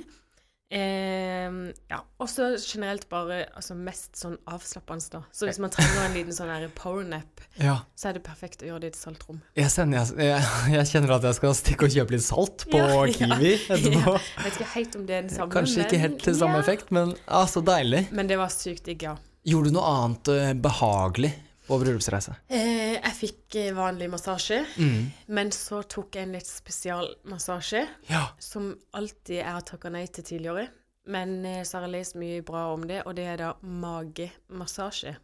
Eh, 0.72 1.52
ja, 1.92 1.98
og 2.22 2.30
så 2.32 2.54
generelt 2.56 3.10
bare 3.12 3.42
altså 3.60 3.76
mest 3.76 4.16
sånn 4.16 4.38
avslappende, 4.48 5.04
da. 5.12 5.20
Så 5.36 5.50
hvis 5.50 5.60
man 5.60 5.74
trenger 5.74 6.06
en 6.06 6.16
liten 6.16 6.36
sånn 6.36 6.52
powernap, 6.78 7.44
Ja. 7.60 7.82
så 8.00 8.10
er 8.10 8.16
det 8.18 8.24
perfekt 8.24 8.64
å 8.64 8.70
gjøre 8.70 8.86
det 8.86 8.92
i 8.92 8.94
et 8.94 9.00
saltrom. 9.02 9.42
Jeg, 9.60 9.68
sender, 9.74 10.00
jeg, 10.16 10.30
jeg, 10.32 10.78
jeg 10.78 10.90
kjenner 10.94 11.18
at 11.18 11.28
jeg 11.28 11.40
skal 11.42 11.58
stikke 11.60 11.90
og 11.90 11.98
kjøpe 11.98 12.16
litt 12.16 12.24
salt 12.26 12.66
på 12.72 12.80
Ja, 12.80 12.88
ja. 13.04 13.12
Kiwi 13.18 13.54
etterpå. 13.58 14.16
Jeg 14.16 14.46
vet 14.46 14.60
ikke 14.62 14.72
helt 14.78 14.96
om 15.02 15.06
det 15.10 15.18
er 15.18 15.28
den 15.28 15.36
samme, 15.36 15.56
Kanskje 15.58 15.86
ikke 15.86 16.02
helt 16.06 16.24
til 16.24 16.40
samme 16.40 16.62
ja. 16.62 16.64
effekt, 16.64 16.96
men 16.96 17.16
ah, 17.28 17.44
så 17.52 17.64
deilig. 17.68 18.06
Men 18.16 18.32
det 18.32 18.40
var 18.40 18.54
sykt 18.56 18.88
digg, 18.88 19.04
ja. 19.10 19.18
Gjorde 19.52 19.72
du 19.74 19.76
noe 19.76 19.92
annet 19.98 20.32
eh, 20.38 20.52
behagelig 20.62 21.34
på 21.72 21.80
bryllupsreise? 21.82 22.36
Eh, 22.52 22.98
jeg 23.00 23.16
fikk 23.18 23.58
eh, 23.64 23.72
vanlig 23.78 24.10
massasje, 24.14 24.60
Mm. 24.78 25.10
men 25.38 25.52
så 25.56 25.82
tok 25.88 26.16
jeg 26.20 26.28
en 26.28 26.36
litt 26.38 26.48
spesialmassasje. 26.52 27.86
Ja. 28.12 28.28
som 28.40 28.74
alltid 28.94 29.38
jeg 29.40 29.48
har 29.50 29.62
takka 29.68 29.90
nei 29.94 30.06
til 30.08 30.24
tidligere. 30.28 30.68
Men 31.12 31.40
eh, 31.50 31.64
så 31.66 31.80
har 31.80 31.88
jeg 31.88 31.96
lest 31.96 32.16
mye 32.22 32.44
bra 32.46 32.68
om 32.76 32.84
det, 32.88 33.00
og 33.10 33.16
det 33.18 33.26
er 33.32 33.40
da 33.42 33.54
magemassasje. 33.64 35.16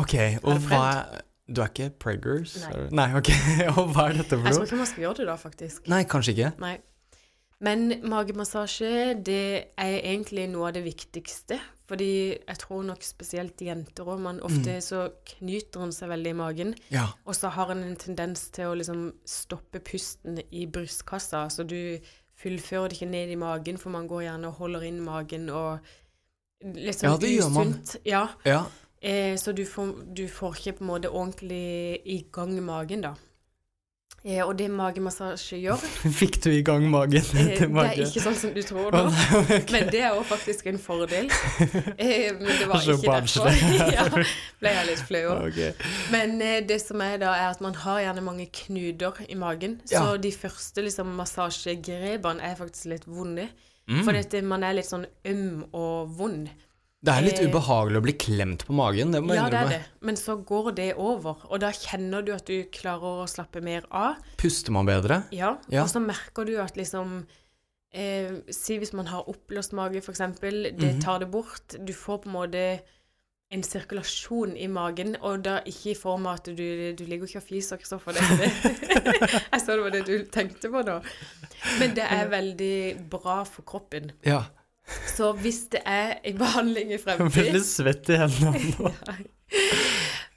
Ok, 0.00 0.14
og 0.42 0.56
hva 0.66 0.80
er 0.88 1.20
Du 1.52 1.60
er 1.60 1.68
ikke 1.68 1.90
preggers? 2.00 2.54
Nei. 2.62 2.86
Nei, 2.96 3.06
ok. 3.18 3.28
Og 3.76 3.90
hva 3.92 4.06
er 4.08 4.14
dette 4.22 4.38
for 4.38 4.40
noe? 4.40 4.48
Jeg 4.48 4.56
tror 4.56 4.66
ikke 4.68 4.78
man 4.80 4.88
skal 4.88 5.02
gjøre 5.04 5.18
det 5.18 5.26
da, 5.28 5.34
faktisk. 5.36 5.88
Nei, 5.90 5.98
kanskje 6.08 6.32
ikke. 6.36 6.50
Nei. 6.62 6.76
Men 7.62 7.82
magemassasje, 8.08 8.92
det 9.26 9.40
er 9.78 9.96
egentlig 10.00 10.46
noe 10.50 10.70
av 10.70 10.76
det 10.78 10.84
viktigste. 10.86 11.58
Fordi 11.92 12.12
jeg 12.32 12.56
tror 12.56 12.86
nok 12.88 13.02
spesielt 13.04 13.60
jenter 13.60 14.06
òg, 14.08 14.20
man 14.24 14.38
ofte 14.40 14.78
så 14.80 15.02
knyter 15.34 15.82
en 15.84 15.90
seg 15.92 16.08
veldig 16.08 16.30
i 16.32 16.36
magen. 16.38 16.70
Ja. 16.88 17.10
Og 17.28 17.36
så 17.36 17.50
har 17.52 17.68
en 17.74 17.82
en 17.84 17.98
tendens 18.00 18.46
til 18.54 18.70
å 18.70 18.76
liksom 18.78 19.10
stoppe 19.28 19.82
pusten 19.84 20.40
i 20.48 20.64
brystkassa, 20.72 21.42
så 21.52 21.66
du 21.68 21.98
fullfører 22.40 22.88
det 22.88 22.96
ikke 22.96 23.10
ned 23.10 23.34
i 23.34 23.36
magen, 23.36 23.76
for 23.76 23.92
man 23.92 24.08
går 24.08 24.24
gjerne 24.24 24.48
og 24.48 24.62
holder 24.62 24.86
inn 24.88 25.02
magen 25.04 25.50
og 25.52 25.92
sånn 26.62 27.10
Ja, 27.10 27.16
det 27.20 27.34
gjør 27.34 27.52
man. 27.52 27.74
Ja, 28.08 28.22
ja. 28.48 28.62
eh, 29.02 29.36
så 29.36 29.52
du 29.52 29.66
får, 29.68 29.92
du 30.16 30.24
får 30.32 30.56
ikke 30.62 30.78
på 30.78 30.86
en 30.86 30.92
måte 30.94 31.12
ordentlig 31.12 32.00
i 32.06 32.22
gang 32.32 32.56
magen, 32.64 33.04
da. 33.04 33.14
Eh, 34.22 34.38
og 34.46 34.52
det 34.54 34.68
magemassasje 34.70 35.56
gjør, 35.58 35.80
Fikk 36.20 36.36
du 36.44 36.52
i 36.52 36.60
gang 36.62 36.84
magen? 36.90 37.24
eh, 37.34 37.58
det 37.58 37.66
er 37.66 38.02
ikke 38.04 38.22
sånn 38.22 38.36
som 38.38 38.52
du 38.54 38.60
tror 38.62 38.94
nå. 38.94 39.00
okay. 39.40 39.64
Men 39.74 39.90
det 39.90 40.04
er 40.06 40.14
òg 40.14 40.22
faktisk 40.30 40.68
en 40.70 40.78
fordel. 40.78 41.26
Eh, 41.96 42.30
men 42.38 42.52
det 42.60 42.68
var 42.70 42.86
ikke 42.86 43.00
derfor. 43.02 43.50
ja, 43.90 44.06
ble 44.62 44.74
jeg 44.76 44.88
litt 44.92 45.02
flau 45.08 45.24
òg. 45.32 45.50
Okay. 45.50 45.74
Men 46.14 46.38
det 46.68 46.78
som 46.84 47.02
er 47.02 47.18
da, 47.24 47.34
er 47.34 47.50
at 47.50 47.64
man 47.64 47.74
har 47.82 47.98
gjerne 48.04 48.22
mange 48.28 48.46
knuter 48.62 49.18
i 49.26 49.38
magen. 49.38 49.80
Ja. 49.90 50.04
Så 50.04 50.22
de 50.22 50.30
første 50.36 50.86
liksom, 50.86 51.10
massasjegrepene 51.18 52.46
er 52.46 52.58
faktisk 52.60 52.92
litt 52.94 53.10
vonde. 53.10 53.50
Mm. 53.90 54.04
For 54.06 54.42
man 54.46 54.62
er 54.62 54.78
litt 54.78 54.86
sånn 54.86 55.08
øm 55.26 55.64
og 55.74 56.14
vond. 56.14 56.46
Det 57.02 57.10
er 57.16 57.24
litt 57.26 57.40
Eh, 57.42 57.48
ubehagelig 57.50 57.98
å 57.98 58.02
bli 58.04 58.12
klemt 58.14 58.64
på 58.68 58.72
magen, 58.78 59.10
det 59.10 59.20
må 59.24 59.34
jeg 59.34 59.40
Ja, 59.42 59.48
det 59.50 59.58
er 59.58 59.68
det. 59.68 59.80
Men 60.06 60.14
så 60.16 60.36
går 60.46 60.74
det 60.76 60.94
over, 60.96 61.36
og 61.50 61.58
da 61.60 61.70
kjenner 61.74 62.22
du 62.24 62.30
at 62.32 62.46
du 62.46 62.62
klarer 62.70 63.24
å 63.24 63.28
slappe 63.28 63.60
mer 63.60 63.82
av. 63.90 64.16
Puster 64.38 64.70
man 64.70 64.86
bedre? 64.86 65.24
Ja, 65.32 65.56
Ja. 65.68 65.82
og 65.82 65.88
så 65.90 65.98
merker 66.04 66.46
du 66.46 66.56
at 66.62 66.76
liksom 66.76 67.26
eh, 67.94 68.30
Si 68.50 68.78
hvis 68.78 68.92
man 68.94 69.06
har 69.06 69.24
oppblåst 69.28 69.72
mage, 69.74 69.98
eksempel. 70.00 70.70
Det 70.78 70.94
Mhm. 70.94 71.00
tar 71.02 71.18
det 71.18 71.30
bort. 71.30 71.74
Du 71.84 71.92
får 71.92 72.22
på 72.22 72.26
en 72.26 72.32
måte 72.32 72.80
en 73.50 73.62
sirkulasjon 73.62 74.56
i 74.56 74.66
magen, 74.66 75.14
og 75.20 75.42
da 75.42 75.60
ikke 75.60 75.90
i 75.90 75.94
form 75.94 76.26
av 76.26 76.36
at 76.36 76.44
du, 76.56 76.92
du 76.94 77.04
ligger 77.04 77.26
ikke 77.26 77.36
og 77.36 77.42
fiser, 77.42 77.76
Kristoffer. 77.76 78.12
Det. 78.14 78.22
Jeg 79.52 79.60
så 79.60 79.66
det 79.76 79.82
var 79.82 79.90
det 79.90 80.06
du 80.06 80.24
tenkte 80.32 80.70
på 80.72 80.82
da. 80.86 81.00
Men 81.78 81.92
det 81.94 82.04
er 82.08 82.28
veldig 82.32 83.10
bra 83.10 83.42
for 83.44 83.60
kroppen. 83.62 84.12
Ja. 84.24 84.44
Så 85.12 85.32
hvis 85.42 85.64
det 85.72 85.82
er 85.86 86.18
en 86.24 86.38
behandling 86.40 86.92
i 86.92 86.98
er 87.00 87.22
Veldig 87.22 87.62
svett 87.66 88.08
i 88.12 88.18
hendene 88.20 88.60
nå. 88.78 88.92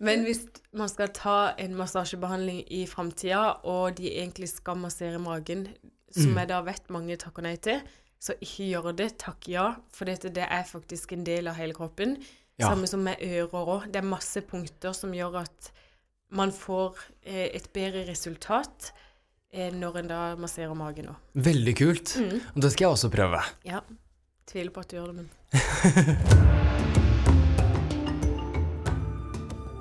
Men 0.04 0.26
hvis 0.28 0.42
man 0.76 0.90
skal 0.92 1.12
ta 1.16 1.36
en 1.62 1.76
massasjebehandling 1.80 2.64
i 2.76 2.84
framtida, 2.90 3.62
og 3.64 3.96
de 4.00 4.10
egentlig 4.12 4.50
skal 4.52 4.80
massere 4.82 5.20
magen, 5.20 5.68
som 6.12 6.32
Mm. 6.32 6.38
jeg 6.40 6.48
da 6.48 6.62
vet 6.64 6.90
mange 6.90 7.16
takker 7.20 7.44
nei 7.44 7.56
til, 7.58 7.80
så 8.20 8.34
ikke 8.42 8.68
gjør 8.72 8.96
det. 8.96 9.18
Takk 9.20 9.48
ja, 9.52 9.76
for 9.94 10.06
dette, 10.06 10.30
det 10.34 10.46
er 10.50 10.64
faktisk 10.64 11.12
en 11.14 11.24
del 11.28 11.48
av 11.48 11.56
hele 11.56 11.74
kroppen. 11.74 12.18
Ja. 12.60 12.70
Samme 12.70 12.88
som 12.88 13.04
med 13.04 13.20
ører 13.22 13.52
òg. 13.52 13.88
Det 13.92 14.00
er 14.00 14.08
masse 14.08 14.42
punkter 14.42 14.94
som 14.96 15.12
gjør 15.14 15.42
at 15.44 15.72
man 16.32 16.52
får 16.56 16.96
eh, 17.26 17.50
et 17.56 17.68
bedre 17.74 18.06
resultat 18.08 18.92
eh, 19.54 19.72
når 19.76 20.00
en 20.00 20.08
da 20.08 20.22
masserer 20.40 20.74
magen 20.76 21.12
òg. 21.12 21.20
Veldig 21.36 21.76
kult. 21.76 22.16
Mm. 22.20 22.40
Og 22.56 22.62
det 22.64 22.72
skal 22.72 22.86
jeg 22.88 22.92
også 22.96 23.12
prøve. 23.14 23.44
Ja. 23.68 23.82
Tviler 24.46 24.72
på 24.74 24.80
at 24.86 24.90
du 24.92 24.98
gjør 25.00 25.08
det, 25.10 25.16
men 25.24 25.30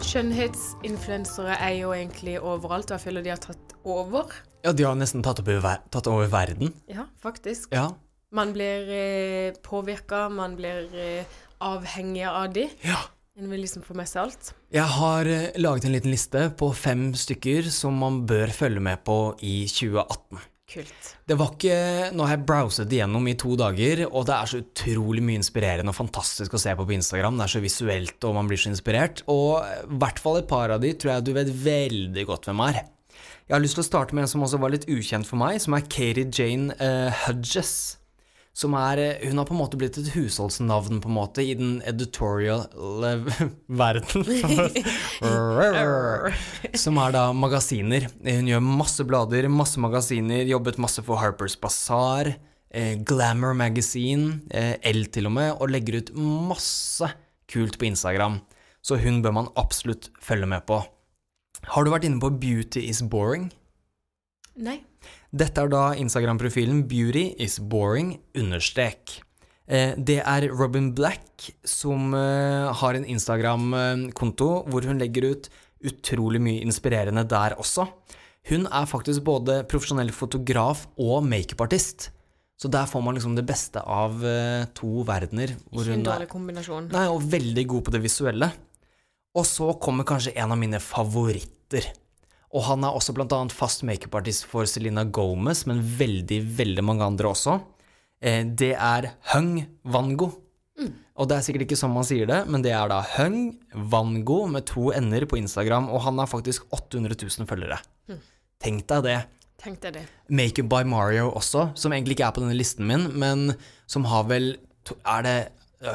Skjønnhetsinfluensere 0.04 1.56
er 1.58 1.74
jo 1.80 1.92
egentlig 1.94 2.36
overalt, 2.40 2.90
og 2.90 2.96
jeg 2.98 3.02
føler 3.02 3.24
de 3.24 3.32
har 3.32 3.40
tatt 3.42 3.74
over. 3.84 4.30
Ja, 4.64 4.72
de 4.76 4.84
har 4.86 4.96
nesten 4.98 5.24
tatt, 5.24 5.40
opp 5.42 5.48
i 5.50 5.56
ver 5.60 5.80
tatt 5.92 6.08
over 6.10 6.28
verden. 6.32 6.70
Ja, 6.90 7.08
faktisk. 7.20 7.72
Ja. 7.74 7.88
Man 8.34 8.52
blir 8.54 8.88
eh, 8.94 9.56
påvirka, 9.64 10.28
man 10.32 10.56
blir 10.58 10.88
eh, 10.94 11.36
avhengig 11.64 12.24
av 12.30 12.52
de. 12.54 12.68
ja. 12.86 13.02
En 13.34 13.48
vil 13.50 13.64
liksom 13.64 13.82
få 13.82 13.96
med 13.98 14.06
seg 14.06 14.28
alt. 14.28 14.52
Jeg 14.70 14.86
har 14.94 15.26
eh, 15.26 15.48
laget 15.58 15.88
en 15.88 15.94
liten 15.96 16.12
liste 16.12 16.44
på 16.54 16.68
fem 16.78 17.08
stykker 17.18 17.66
som 17.74 17.96
man 17.98 18.20
bør 18.30 18.52
følge 18.54 18.78
med 18.86 19.02
på 19.02 19.16
i 19.42 19.64
2018. 19.66 20.38
Kult. 20.74 21.10
Det 21.24 21.36
var 21.38 21.52
ikke 21.54 21.76
Nå 22.16 22.26
har 22.26 22.34
jeg 22.34 22.46
browset 22.48 22.90
igjennom 22.92 23.28
i 23.30 23.36
to 23.38 23.54
dager, 23.58 24.04
og 24.10 24.26
det 24.28 24.34
er 24.34 24.50
så 24.50 24.60
utrolig 24.62 25.22
mye 25.24 25.40
inspirerende 25.40 25.94
og 25.94 25.98
fantastisk 26.00 26.56
å 26.56 26.60
se 26.60 26.74
på 26.74 26.86
på 26.88 26.96
Instagram. 26.96 27.38
Det 27.38 27.46
er 27.46 27.54
så 27.54 27.62
visuelt, 27.62 28.18
og 28.26 28.34
man 28.36 28.50
blir 28.50 28.60
så 28.60 28.72
inspirert. 28.72 29.22
Og 29.30 29.62
i 29.62 30.00
hvert 30.02 30.20
fall 30.22 30.40
et 30.40 30.50
par 30.50 30.74
av 30.74 30.82
de 30.82 30.92
tror 30.98 31.14
jeg 31.14 31.26
du 31.28 31.32
vet 31.36 31.52
veldig 31.64 32.26
godt 32.28 32.50
hvem 32.50 32.64
er. 32.66 32.82
Jeg 33.44 33.54
har 33.54 33.62
lyst 33.62 33.76
til 33.78 33.84
å 33.84 33.86
starte 33.86 34.16
med 34.16 34.24
en 34.24 34.30
som 34.34 34.44
også 34.44 34.58
var 34.60 34.72
litt 34.72 34.88
ukjent 34.88 35.28
for 35.28 35.40
meg, 35.40 35.60
som 35.60 35.76
er 35.76 35.84
Katie 35.84 36.30
Jane 36.32 36.74
uh, 36.80 37.12
Hudges. 37.26 37.74
Som 38.54 38.76
er 38.78 39.00
eh, 39.02 39.24
Hun 39.28 39.40
har 39.40 39.48
på 39.48 39.54
en 39.56 39.58
måte 39.58 39.78
blitt 39.78 39.96
et 39.98 40.12
husholdsnavn 40.14 41.00
på 41.02 41.10
en 41.10 41.16
måte 41.16 41.42
i 41.42 41.56
den 41.58 41.80
editorial 41.90 42.68
verden. 43.82 44.24
som 46.84 47.00
er 47.02 47.16
da 47.16 47.26
magasiner. 47.34 48.06
Hun 48.22 48.50
gjør 48.52 48.62
masse 48.64 49.06
blader, 49.08 49.50
masse 49.50 49.82
magasiner, 49.82 50.46
jobbet 50.46 50.78
masse 50.82 51.02
for 51.04 51.18
Harper's 51.22 51.58
Bazaar, 51.60 52.34
eh, 52.70 52.94
Glamour 53.02 53.58
Magazine, 53.58 54.40
eh, 54.54 54.76
L 54.86 55.06
til 55.10 55.26
og 55.30 55.34
med, 55.34 55.50
og 55.58 55.74
legger 55.74 55.98
ut 55.98 56.14
masse 56.14 57.10
kult 57.50 57.78
på 57.80 57.90
Instagram. 57.90 58.38
Så 58.84 59.00
hun 59.02 59.22
bør 59.24 59.34
man 59.40 59.52
absolutt 59.58 60.12
følge 60.22 60.46
med 60.46 60.62
på. 60.68 60.78
Har 61.74 61.84
du 61.84 61.90
vært 61.90 62.04
inne 62.06 62.20
på 62.20 62.30
Beauty 62.38 62.86
is 62.86 63.00
boring? 63.02 63.48
Nei. 64.62 64.78
Dette 65.34 65.64
er 65.64 65.70
da 65.72 65.84
Instagram-profilen 65.98 66.84
Beauty 66.90 67.32
is 67.42 67.58
boring 67.58 68.14
understrek. 68.38 69.18
Eh, 69.66 69.96
det 69.96 70.20
er 70.20 70.48
Robin 70.52 70.92
Black 70.94 71.48
som 71.66 72.14
eh, 72.14 72.70
har 72.78 72.96
en 72.98 73.06
Instagram-konto 73.08 74.50
hvor 74.70 74.86
hun 74.86 75.00
legger 75.00 75.30
ut 75.32 75.48
utrolig 75.84 76.40
mye 76.42 76.64
inspirerende 76.64 77.24
der 77.28 77.56
også. 77.60 77.88
Hun 78.50 78.68
er 78.68 78.88
faktisk 78.88 79.24
både 79.24 79.62
profesjonell 79.68 80.12
fotograf 80.12 80.84
og 81.00 81.24
makeupartist. 81.26 82.10
Så 82.60 82.70
der 82.70 82.86
får 82.86 83.02
man 83.02 83.16
liksom 83.16 83.34
det 83.34 83.46
beste 83.48 83.80
av 83.80 84.20
eh, 84.24 84.68
to 84.76 85.02
verdener. 85.08 85.56
Ikke 85.72 85.96
en 85.96 86.06
dårlig 86.06 86.30
kombinasjon. 86.30 86.92
Nei, 86.94 87.08
og 87.10 87.24
veldig 87.32 87.66
god 87.72 87.88
på 87.88 87.94
det 87.96 88.04
visuelle. 88.04 88.50
Og 89.34 89.46
så 89.48 89.72
kommer 89.82 90.06
kanskje 90.06 90.36
en 90.38 90.54
av 90.54 90.60
mine 90.60 90.78
favoritter. 90.80 91.88
Og 92.54 92.62
han 92.68 92.86
er 92.86 92.94
også 92.94 93.14
annet 93.18 93.54
fast 93.54 93.82
makeupartist 93.82 94.46
for 94.46 94.68
Selena 94.70 95.04
Gomez, 95.04 95.64
men 95.66 95.82
veldig, 95.82 96.40
veldig 96.56 96.84
mange 96.86 97.04
andre 97.04 97.32
også. 97.32 97.58
Eh, 98.22 98.44
det 98.46 98.74
er 98.78 99.10
Hung 99.34 99.64
Vango. 99.82 100.30
Og 101.14 101.28
det 101.30 101.36
er 101.36 101.44
sikkert 101.46 101.68
ikke 101.68 101.78
sånn 101.78 101.92
man 101.94 102.06
sier 102.06 102.26
det, 102.26 102.40
men 102.50 102.62
det 102.64 102.72
er 102.74 102.88
da 102.90 103.00
Hung 103.14 103.54
Vango 103.90 104.40
med 104.50 104.66
to 104.66 104.88
ender 104.94 105.26
på 105.30 105.38
Instagram, 105.38 105.86
og 105.90 106.02
han 106.06 106.18
har 106.18 106.30
faktisk 106.30 106.66
800 106.74 107.14
000 107.14 107.50
følgere. 107.50 107.78
Tenk 108.62 108.86
deg 108.90 109.04
det. 109.06 109.18
Tenk 109.62 109.82
deg 109.82 109.98
det. 109.98 110.04
Makeup 110.34 110.70
by 110.72 110.82
Mario 110.88 111.28
også, 111.30 111.68
som 111.78 111.94
egentlig 111.94 112.18
ikke 112.18 112.26
er 112.30 112.34
på 112.36 112.42
denne 112.42 112.56
listen 112.58 112.86
min, 112.88 113.06
men 113.14 113.52
som 113.86 114.06
har 114.10 114.26
vel 114.30 114.56
Er 115.08 115.22
det 115.24 115.38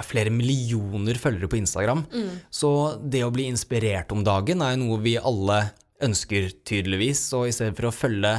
flere 0.05 0.31
millioner 0.33 1.17
følgere 1.17 1.49
på 1.49 1.59
Instagram? 1.59 2.03
Så 2.49 2.97
det 3.01 3.21
å 3.25 3.29
bli 3.33 3.45
inspirert 3.49 4.11
om 4.13 4.23
dagen 4.25 4.63
er 4.65 4.73
jo 4.73 4.81
noe 4.81 4.97
vi 5.03 5.13
alle 5.17 5.59
ønsker, 6.05 6.49
tydeligvis. 6.67 7.25
Og 7.37 7.49
i 7.49 7.53
stedet 7.55 7.75
for 7.77 7.89
å 7.89 7.93
følge 7.95 8.31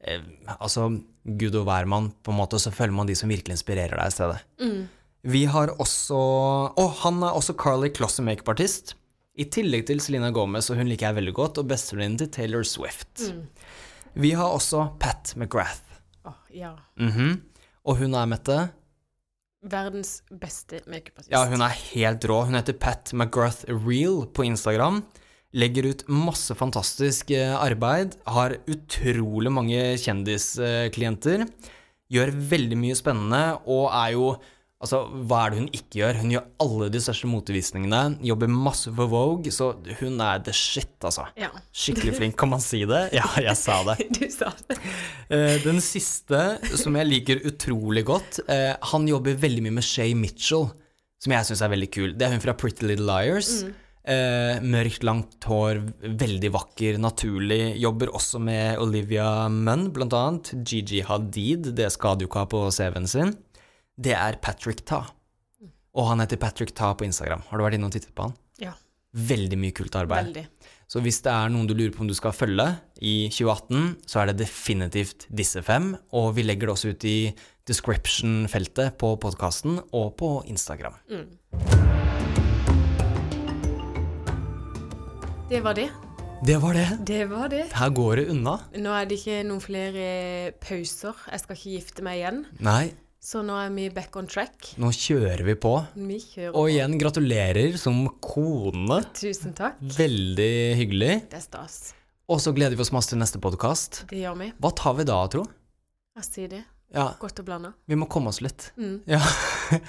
eh, 0.00 0.22
altså 0.58 0.88
Gud 1.26 1.56
og 1.58 1.66
hvermann, 1.66 2.12
på 2.22 2.30
en 2.34 2.38
måte, 2.38 2.60
så 2.62 2.70
følger 2.74 2.94
man 2.94 3.08
de 3.08 3.16
som 3.18 3.30
virkelig 3.32 3.56
inspirerer 3.58 3.96
deg 3.98 4.12
i 4.12 4.14
stedet. 4.14 4.38
Vi 5.26 5.42
har 5.50 5.72
også 5.82 6.18
Å, 6.78 6.84
han 7.02 7.18
er 7.26 7.34
også 7.34 7.56
Carly 7.58 7.90
Kloss 7.90 8.20
makeupartist. 8.22 8.94
I 9.36 9.44
tillegg 9.52 9.84
til 9.88 9.98
Selena 10.00 10.30
Gomez, 10.32 10.70
og 10.70 10.78
hun 10.78 10.88
liker 10.88 11.10
jeg 11.10 11.18
veldig 11.18 11.34
godt, 11.36 11.58
og 11.60 11.68
bestevenninnen 11.68 12.20
til 12.22 12.30
Taylor 12.32 12.64
Swift. 12.64 13.26
Vi 14.16 14.30
har 14.38 14.54
også 14.54 14.86
Pat 15.02 15.34
McGrath. 15.36 15.82
Oh, 16.24 16.38
ja. 16.54 16.72
Mhm. 16.96 17.40
Og 17.86 18.00
hun 18.00 18.14
er, 18.18 18.26
Mette 18.26 18.56
Verdens 19.66 20.20
beste 20.30 20.80
makeupartist. 20.86 21.30
Ja, 21.32 21.42
hun 21.50 21.62
er 21.64 21.74
helt 21.74 22.24
rå. 22.28 22.44
Hun 22.46 22.54
heter 22.54 22.76
Pat 22.78 23.10
McGrath 23.14 23.66
Real 23.68 24.24
på 24.30 24.46
Instagram. 24.46 25.02
Legger 25.56 25.88
ut 25.88 26.02
masse 26.12 26.52
fantastisk 26.58 27.30
eh, 27.32 27.54
arbeid. 27.56 28.18
Har 28.28 28.58
utrolig 28.68 29.52
mange 29.54 29.80
kjendisklienter. 30.02 31.46
Gjør 32.12 32.34
veldig 32.52 32.76
mye 32.78 32.98
spennende 32.98 33.46
og 33.64 33.88
er 33.90 34.12
jo 34.18 34.28
Altså, 34.76 34.98
hva 35.08 35.38
er 35.46 35.54
det 35.54 35.60
hun 35.62 35.68
ikke 35.72 35.96
gjør? 36.02 36.18
Hun 36.20 36.32
gjør 36.34 36.42
alle 36.60 36.86
de 36.92 37.00
største 37.00 37.28
motevisningene. 37.32 38.00
Jobber 38.28 38.50
masse 38.52 38.90
for 38.92 39.08
Vogue, 39.08 39.48
så 39.48 39.70
hun 40.02 40.20
er 40.20 40.42
the 40.44 40.52
shit, 40.52 40.92
altså. 41.00 41.24
Ja. 41.40 41.48
Skikkelig 41.72 42.12
flink, 42.18 42.36
kan 42.36 42.50
man 42.52 42.60
si 42.60 42.82
det? 42.84 43.06
Ja, 43.16 43.24
jeg 43.40 43.56
sa 43.56 43.78
det. 43.88 43.96
Du 44.18 44.26
sa 44.30 44.50
det. 44.68 44.76
Eh, 45.32 45.56
Den 45.64 45.80
siste, 45.80 46.42
som 46.76 47.00
jeg 47.00 47.08
liker 47.08 47.40
utrolig 47.48 48.04
godt, 48.06 48.42
eh, 48.52 48.74
han 48.92 49.08
jobber 49.08 49.40
veldig 49.46 49.64
mye 49.64 49.78
med 49.80 49.88
Shay 49.88 50.12
Mitchell, 50.12 50.68
som 51.24 51.32
jeg 51.38 51.48
syns 51.48 51.64
er 51.64 51.72
veldig 51.72 51.90
kul. 51.96 52.12
Det 52.12 52.28
er 52.28 52.36
hun 52.36 52.44
fra 52.44 52.54
Pretty 52.60 52.84
Little 52.84 53.08
Liars. 53.08 53.64
Eh, 54.06 54.60
mørkt, 54.62 55.02
langt 55.02 55.42
hår, 55.50 55.80
veldig 56.20 56.50
vakker, 56.54 56.98
naturlig. 57.02 57.74
Jobber 57.82 58.12
også 58.14 58.38
med 58.38 58.78
Olivia 58.78 59.48
Munn, 59.50 59.88
blant 59.94 60.14
annet. 60.14 60.52
Gigi 60.62 61.00
Hadid, 61.02 61.72
det 61.74 61.88
skal 61.90 62.14
du 62.20 62.28
ikke 62.28 62.44
ha 62.44 62.46
på 62.52 62.60
CV-en 62.70 63.08
sin. 63.10 63.32
Det 63.98 64.14
er 64.14 64.38
Patrick 64.38 64.84
Ta. 64.86 65.00
Og 65.96 66.10
han 66.12 66.22
heter 66.22 66.38
Patrick 66.38 66.70
Ta 66.76 66.92
på 66.94 67.06
Instagram. 67.08 67.42
Har 67.48 67.58
du 67.58 67.64
vært 67.66 67.78
inne 67.80 67.88
og 67.90 67.96
tittet 67.96 68.14
på 68.14 68.28
han? 68.28 68.36
Ja, 68.62 68.76
Veldig 69.16 69.56
mye 69.58 69.72
kult 69.72 69.94
arbeid. 69.96 70.26
veldig. 70.28 70.46
Så 70.86 71.00
hvis 71.02 71.18
det 71.24 71.32
er 71.32 71.48
noen 71.50 71.66
du 71.66 71.72
lurer 71.74 71.90
på 71.94 72.04
om 72.04 72.06
du 72.10 72.14
skal 72.14 72.34
følge 72.36 72.66
i 73.00 73.26
2018, 73.32 73.96
så 74.06 74.20
er 74.22 74.26
det 74.30 74.36
definitivt 74.44 75.26
disse 75.34 75.62
fem, 75.66 75.96
og 76.12 76.34
vi 76.36 76.44
legger 76.46 76.68
det 76.68 76.76
også 76.76 76.92
ut 76.94 77.06
i 77.08 77.16
description-feltet 77.66 78.94
på 79.00 79.16
podkasten 79.18 79.80
og 79.90 80.12
på 80.20 80.36
Instagram. 80.46 80.94
Det 85.50 85.60
var 85.62 85.74
det. 85.74 85.88
Det 86.46 86.56
var 86.60 86.74
det. 86.74 86.86
Det 87.06 87.24
var 87.30 87.48
det. 87.48 87.64
Her 87.72 87.90
går 87.94 88.16
det 88.20 88.24
unna. 88.32 88.56
Nå 88.76 88.92
er 88.98 89.06
det 89.08 89.18
ikke 89.20 89.36
noen 89.46 89.62
flere 89.62 90.06
pauser. 90.62 91.16
Jeg 91.32 91.42
skal 91.42 91.56
ikke 91.58 91.74
gifte 91.76 92.04
meg 92.06 92.20
igjen. 92.20 92.40
Nei, 92.66 92.92
Så 93.26 93.40
nå 93.42 93.56
er 93.58 93.70
vi 93.74 93.88
back 93.90 94.14
on 94.16 94.26
track. 94.30 94.74
nå 94.78 94.90
kjører 94.94 95.42
vi 95.44 95.54
på. 95.58 95.72
Vi 95.96 96.18
kjører 96.22 96.52
Og 96.54 96.66
på. 96.66 96.70
igjen, 96.70 96.98
gratulerer 97.00 97.76
som 97.78 98.04
kone. 98.22 99.00
Tusen 99.18 99.54
takk. 99.56 99.80
Veldig 99.80 100.76
hyggelig. 100.78 101.14
Det 101.30 101.40
er 101.40 101.42
stas. 101.42 101.94
Og 102.28 102.38
så 102.42 102.52
gleder 102.54 102.76
vi 102.76 102.82
oss 102.82 102.92
masse 102.94 103.08
til 103.10 103.18
neste 103.18 103.40
podkast. 103.42 104.04
Det 104.10 104.18
gjør 104.22 104.36
vi. 104.38 104.52
Hva 104.60 104.70
tar 104.76 104.94
vi 104.98 105.04
da, 105.08 105.18
tro? 105.30 105.44
Jeg 106.16 106.24
sier 106.24 106.48
det. 106.48 106.64
Ja, 106.94 107.14
Godt 107.18 107.40
å 107.42 107.44
blande. 107.46 107.72
vi 107.88 107.94
må 107.98 108.06
komme 108.08 108.28
oss 108.30 108.40
litt. 108.40 108.70
Mm. 108.78 109.00
Ja. 109.06 109.20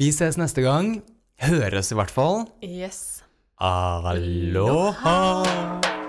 Vi 0.00 0.08
ses 0.16 0.38
neste 0.40 0.62
gang. 0.64 1.02
Høres 1.36 1.90
i 1.92 1.94
hvert 1.98 2.10
fall. 2.10 2.46
Yes. 2.64 3.19
Aloha. 3.60 5.02
Aloha. 5.04 5.99